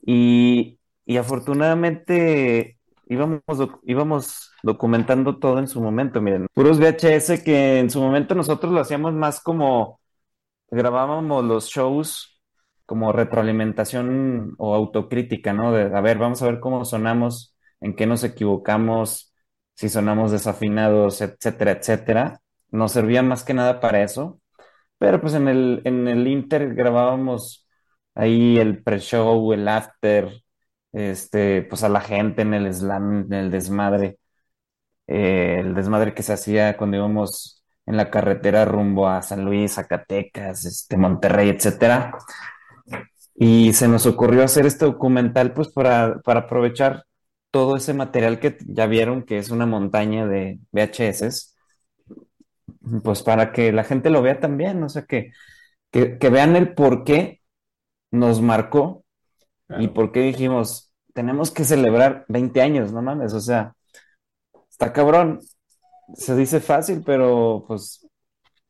[0.00, 2.78] y, y afortunadamente
[3.08, 3.42] íbamos,
[3.84, 6.22] íbamos documentando todo en su momento.
[6.22, 10.00] Miren, puros VHS que en su momento nosotros lo hacíamos más como
[10.70, 12.35] grabábamos los shows
[12.86, 15.72] como retroalimentación o autocrítica, ¿no?
[15.72, 19.34] De, a ver, vamos a ver cómo sonamos, en qué nos equivocamos,
[19.74, 22.40] si sonamos desafinados, etcétera, etcétera.
[22.70, 24.40] Nos servía más que nada para eso.
[24.98, 27.68] Pero pues en el, en el Inter grabábamos
[28.14, 30.30] ahí el pre-show, el after,
[30.92, 34.18] este, pues a la gente en el slam, en el desmadre,
[35.06, 39.74] eh, el desmadre que se hacía cuando íbamos en la carretera rumbo a San Luis,
[39.74, 42.12] Zacatecas, este, Monterrey, etcétera.
[43.38, 47.04] Y se nos ocurrió hacer este documental, pues para, para aprovechar
[47.50, 51.54] todo ese material que ya vieron, que es una montaña de VHS,
[53.02, 55.32] pues para que la gente lo vea también, o sea, que,
[55.92, 57.42] que, que vean el por qué
[58.12, 59.04] nos marcó
[59.74, 63.74] y por qué dijimos, tenemos que celebrar 20 años, no mames, o sea,
[64.70, 65.40] está cabrón,
[66.14, 68.06] se dice fácil, pero pues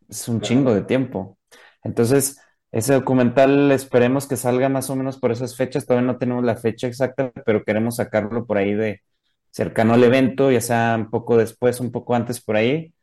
[0.08, 0.42] es un Claro.
[0.42, 1.38] chingo de tiempo.
[1.84, 2.38] Entonces,
[2.78, 6.56] ese documental esperemos que salga más o menos por esas fechas, todavía no tenemos la
[6.56, 9.02] fecha exacta, pero queremos sacarlo por ahí de
[9.50, 12.94] cercano al evento, ya sea un poco después, un poco antes por ahí.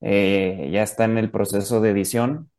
[0.00, 2.50] Eh, ya está en el proceso de edición.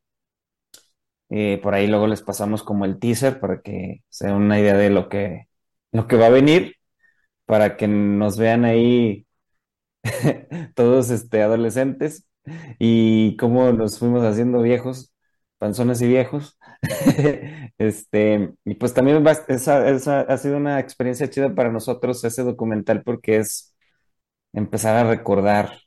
[1.30, 4.76] Eh, por ahí luego les pasamos como el teaser para que se den una idea
[4.76, 5.48] de lo que,
[5.92, 6.76] lo que va a venir,
[7.46, 9.28] para que nos vean ahí
[10.76, 12.28] todos este, adolescentes
[12.80, 15.14] y cómo nos fuimos haciendo viejos,
[15.60, 16.58] panzones y viejos.
[17.78, 23.38] Este, y pues también esa, ha sido una experiencia chida para nosotros ese documental porque
[23.38, 23.76] es
[24.54, 25.80] empezar a recordar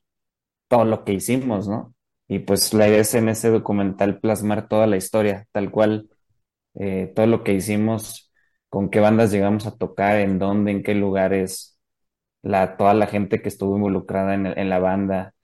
[0.68, 1.94] todo lo que hicimos, ¿no?
[2.28, 6.10] Y pues la idea es en ese documental plasmar toda la historia, tal cual,
[6.76, 8.32] eh, todo lo que hicimos,
[8.70, 11.78] con qué bandas llegamos a tocar, en dónde, en qué lugares,
[12.42, 15.34] la, toda la gente que estuvo involucrada en la banda,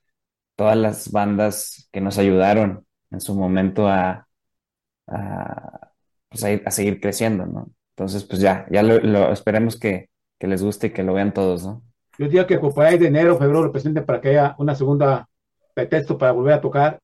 [0.55, 4.27] todas las bandas que nos ayudaron en su momento a,
[5.11, 5.91] a,
[6.29, 7.71] pues a, ir- a seguir creciendo, ¿no?
[7.95, 10.09] Entonces, pues ya, ya lo, lo- esperemos que,
[10.39, 11.83] que les guste y que lo vean todos, ¿no?
[12.17, 15.27] Yo diría que por ahí de enero, febrero lo presenten para que haya una segunda
[15.73, 16.99] pretexto para volver a tocar.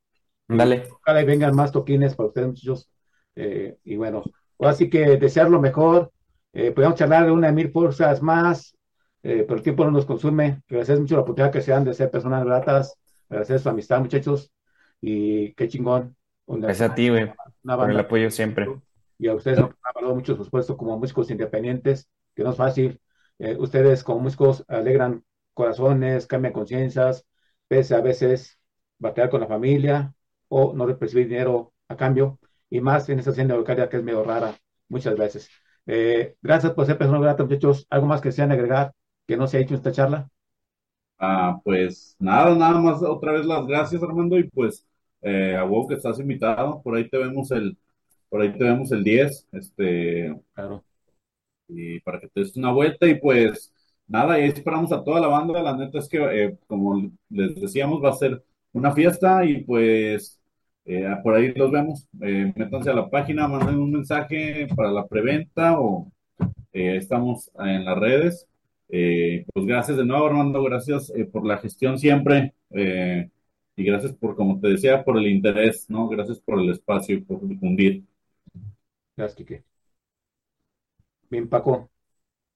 [0.47, 0.83] Dale.
[1.01, 2.89] Ojalá y vengan más toquines para ustedes, muchachos.
[3.35, 4.23] Eh, y bueno,
[4.59, 6.11] ahora sí que desear lo mejor.
[6.53, 8.75] Eh, podemos charlar de una de mil fuerzas más,
[9.23, 10.61] eh, pero el tiempo no nos consume.
[10.67, 12.95] Gracias mucho la oportunidad que se dan de ser personas gratas.
[13.29, 14.51] Agradecer su amistad, muchachos.
[15.01, 16.15] Y qué chingón.
[16.47, 17.31] Gracias a ti, güey,
[17.67, 17.99] una por el banda.
[17.99, 18.75] apoyo siempre.
[19.17, 22.57] Y a ustedes nos han valorado mucho su puesto como músicos independientes, que no es
[22.57, 23.01] fácil.
[23.39, 27.25] Eh, ustedes como músicos alegran corazones, cambian conciencias,
[27.67, 28.59] pese a veces
[28.99, 30.13] batallar con la familia
[30.49, 32.39] o no recibir dinero a cambio,
[32.69, 34.55] y más en esta escena local que es medio rara,
[34.89, 35.49] muchas veces.
[35.85, 37.87] Eh, gracias por ser personas gratas, muchachos.
[37.89, 38.93] ¿Algo más que sean agregar
[39.25, 40.29] que no se ha hecho en esta charla?
[41.19, 44.85] Ah, pues nada, nada más otra vez las gracias, Armando, y pues
[45.27, 47.77] eh, a vos que estás invitado, por ahí te vemos el,
[48.29, 50.83] por ahí te vemos el 10, este, Claro.
[51.67, 53.07] y para que te des una vuelta.
[53.07, 53.73] Y pues
[54.07, 57.55] nada, y ahí esperamos a toda la banda, la neta es que eh, como les
[57.59, 59.45] decíamos va a ser una fiesta.
[59.45, 60.39] Y pues
[60.85, 65.05] eh, por ahí los vemos, Eh, métanse a la página, manden un mensaje para la
[65.07, 66.11] preventa o
[66.73, 68.47] eh, estamos en las redes.
[68.89, 72.53] Eh, pues gracias de nuevo, Armando, gracias por la gestión siempre.
[72.71, 73.29] Eh,
[73.77, 76.09] y gracias por, como te decía, por el interés, ¿no?
[76.09, 78.03] Gracias por el espacio y por difundir.
[79.15, 79.63] Gracias, Quique.
[81.29, 81.91] Bien, Paco.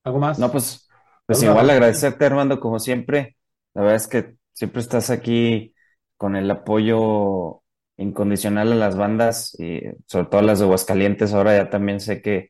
[0.03, 0.39] ¿Algo más?
[0.39, 0.89] No, pues,
[1.25, 3.37] pues ¿Alguna igual agradecerte, Armando, como siempre.
[3.73, 5.73] La verdad es que siempre estás aquí
[6.17, 7.61] con el apoyo
[7.97, 11.33] incondicional a las bandas y sobre todo a las de Aguascalientes.
[11.33, 12.49] Ahora ya también sé que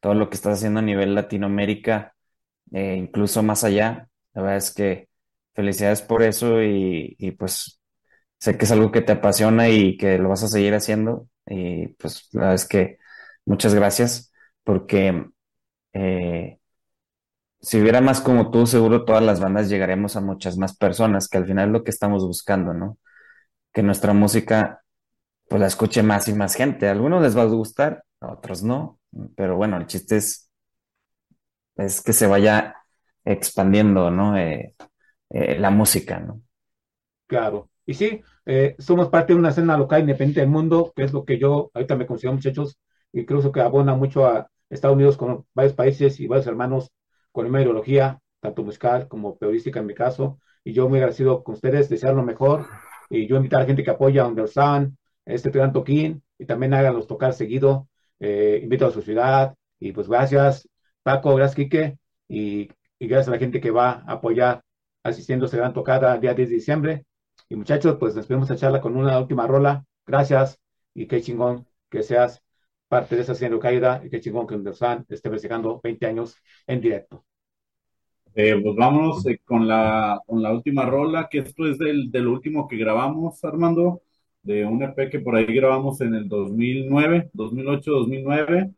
[0.00, 2.14] todo lo que estás haciendo a nivel Latinoamérica,
[2.72, 5.08] eh, incluso más allá, la verdad es que
[5.54, 7.81] felicidades por eso y, y pues
[8.42, 11.28] sé que es algo que te apasiona y que lo vas a seguir haciendo.
[11.46, 12.98] Y pues la verdad es que
[13.46, 14.32] muchas gracias
[14.64, 15.26] porque...
[15.94, 16.58] eh,
[17.60, 21.38] si hubiera más como tú, seguro todas las bandas llegaremos a muchas más personas, que
[21.38, 22.98] al final es lo que estamos buscando, ¿no?
[23.72, 24.82] Que nuestra música,
[25.48, 26.88] pues la escuche más y más gente.
[26.88, 29.00] A algunos les va a gustar, a otros no,
[29.36, 30.50] pero bueno, el chiste es
[31.76, 32.76] es que se vaya
[33.24, 34.36] expandiendo, ¿no?
[34.36, 34.74] Eh,
[35.30, 36.42] eh, la música, ¿no?
[37.26, 37.70] Claro.
[37.86, 41.24] Y sí, eh, somos parte de una escena local independiente del mundo, que es lo
[41.24, 42.78] que yo ahorita me considero, muchachos,
[43.12, 46.90] y creo que abona mucho a Estados Unidos con varios países y varios hermanos
[47.30, 50.38] con la ideología, tanto musical como periodística en mi caso.
[50.64, 52.66] Y yo muy agradecido con ustedes, desear lo mejor.
[53.10, 56.74] Y yo invitar a la gente que apoya a Understand, este gran toquín, y también
[56.74, 57.88] háganlos tocar seguido.
[58.20, 59.54] Eh, invito a su ciudad.
[59.78, 60.68] Y pues gracias,
[61.02, 61.98] Paco, gracias, Quique.
[62.28, 64.62] Y, y gracias a la gente que va a apoyar
[65.02, 67.04] asistiendo a esta gran tocada el día 10 de diciembre.
[67.52, 69.84] Y muchachos, pues despedimos esta charla con una última rola.
[70.06, 70.58] Gracias
[70.94, 72.42] y qué chingón que seas
[72.88, 76.34] parte de esa serie caída y qué chingón que Understand esté festejando 20 años
[76.66, 77.26] en directo.
[78.34, 82.26] Eh, pues vámonos eh, con, la, con la última rola, que esto es del, del
[82.26, 84.00] último que grabamos, Armando,
[84.42, 88.70] de un EP que por ahí grabamos en el 2009, 2008, 2009.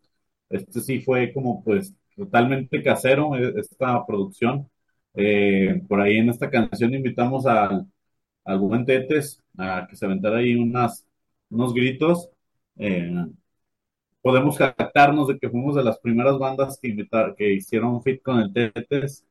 [0.48, 4.68] Este sí fue como pues totalmente casero, eh, esta producción.
[5.14, 7.86] Eh, por ahí en esta canción invitamos al,
[8.44, 11.06] al buen Tetes a que se aventara ahí unas,
[11.50, 12.30] unos gritos.
[12.78, 13.10] Eh,
[14.22, 18.40] podemos jactarnos de que fuimos de las primeras bandas que, invitar, que hicieron fit con
[18.40, 19.24] el Tetes.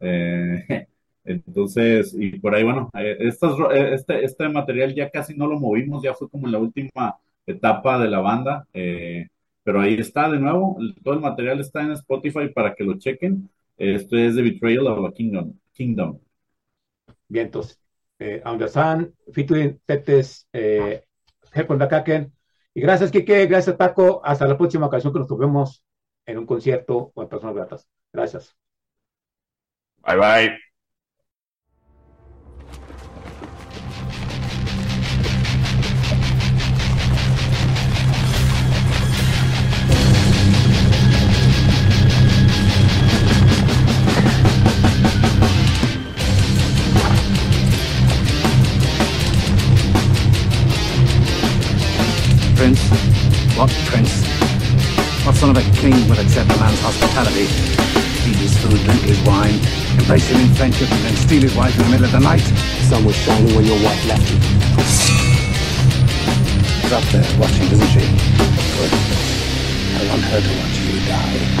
[0.00, 0.88] Eh,
[1.24, 5.58] entonces, y por ahí, bueno, eh, estas, eh, este, este material ya casi no lo
[5.60, 7.16] movimos, ya fue como la última
[7.46, 9.28] etapa de la banda, eh,
[9.62, 13.48] pero ahí está de nuevo, todo el material está en Spotify para que lo chequen.
[13.76, 15.54] Esto es The Betrayal of a Kingdom.
[15.72, 16.18] Kingdom.
[17.28, 17.78] Bien, entonces,
[18.20, 21.02] eh, Understand, featuring Tetes, eh.
[22.72, 24.20] Y gracias, Kike, gracias, Paco.
[24.24, 25.82] Hasta la próxima ocasión que nos tuvimos
[26.26, 27.88] en un concierto o en personas gratas.
[28.12, 28.56] Gracias.
[30.06, 30.69] Bye bye.
[53.60, 54.24] What prince?
[55.26, 57.44] What son of a king would accept a man's hospitality?
[58.24, 59.60] Eat his food, drink his wine,
[60.00, 62.40] embrace him in friendship, and then steal his wife in the middle of the night?
[62.40, 64.38] The sun was shining when your wife left you.
[66.80, 68.00] She's up there watching, isn't she?
[68.80, 68.92] Good.
[69.92, 71.60] I want her to watch you die.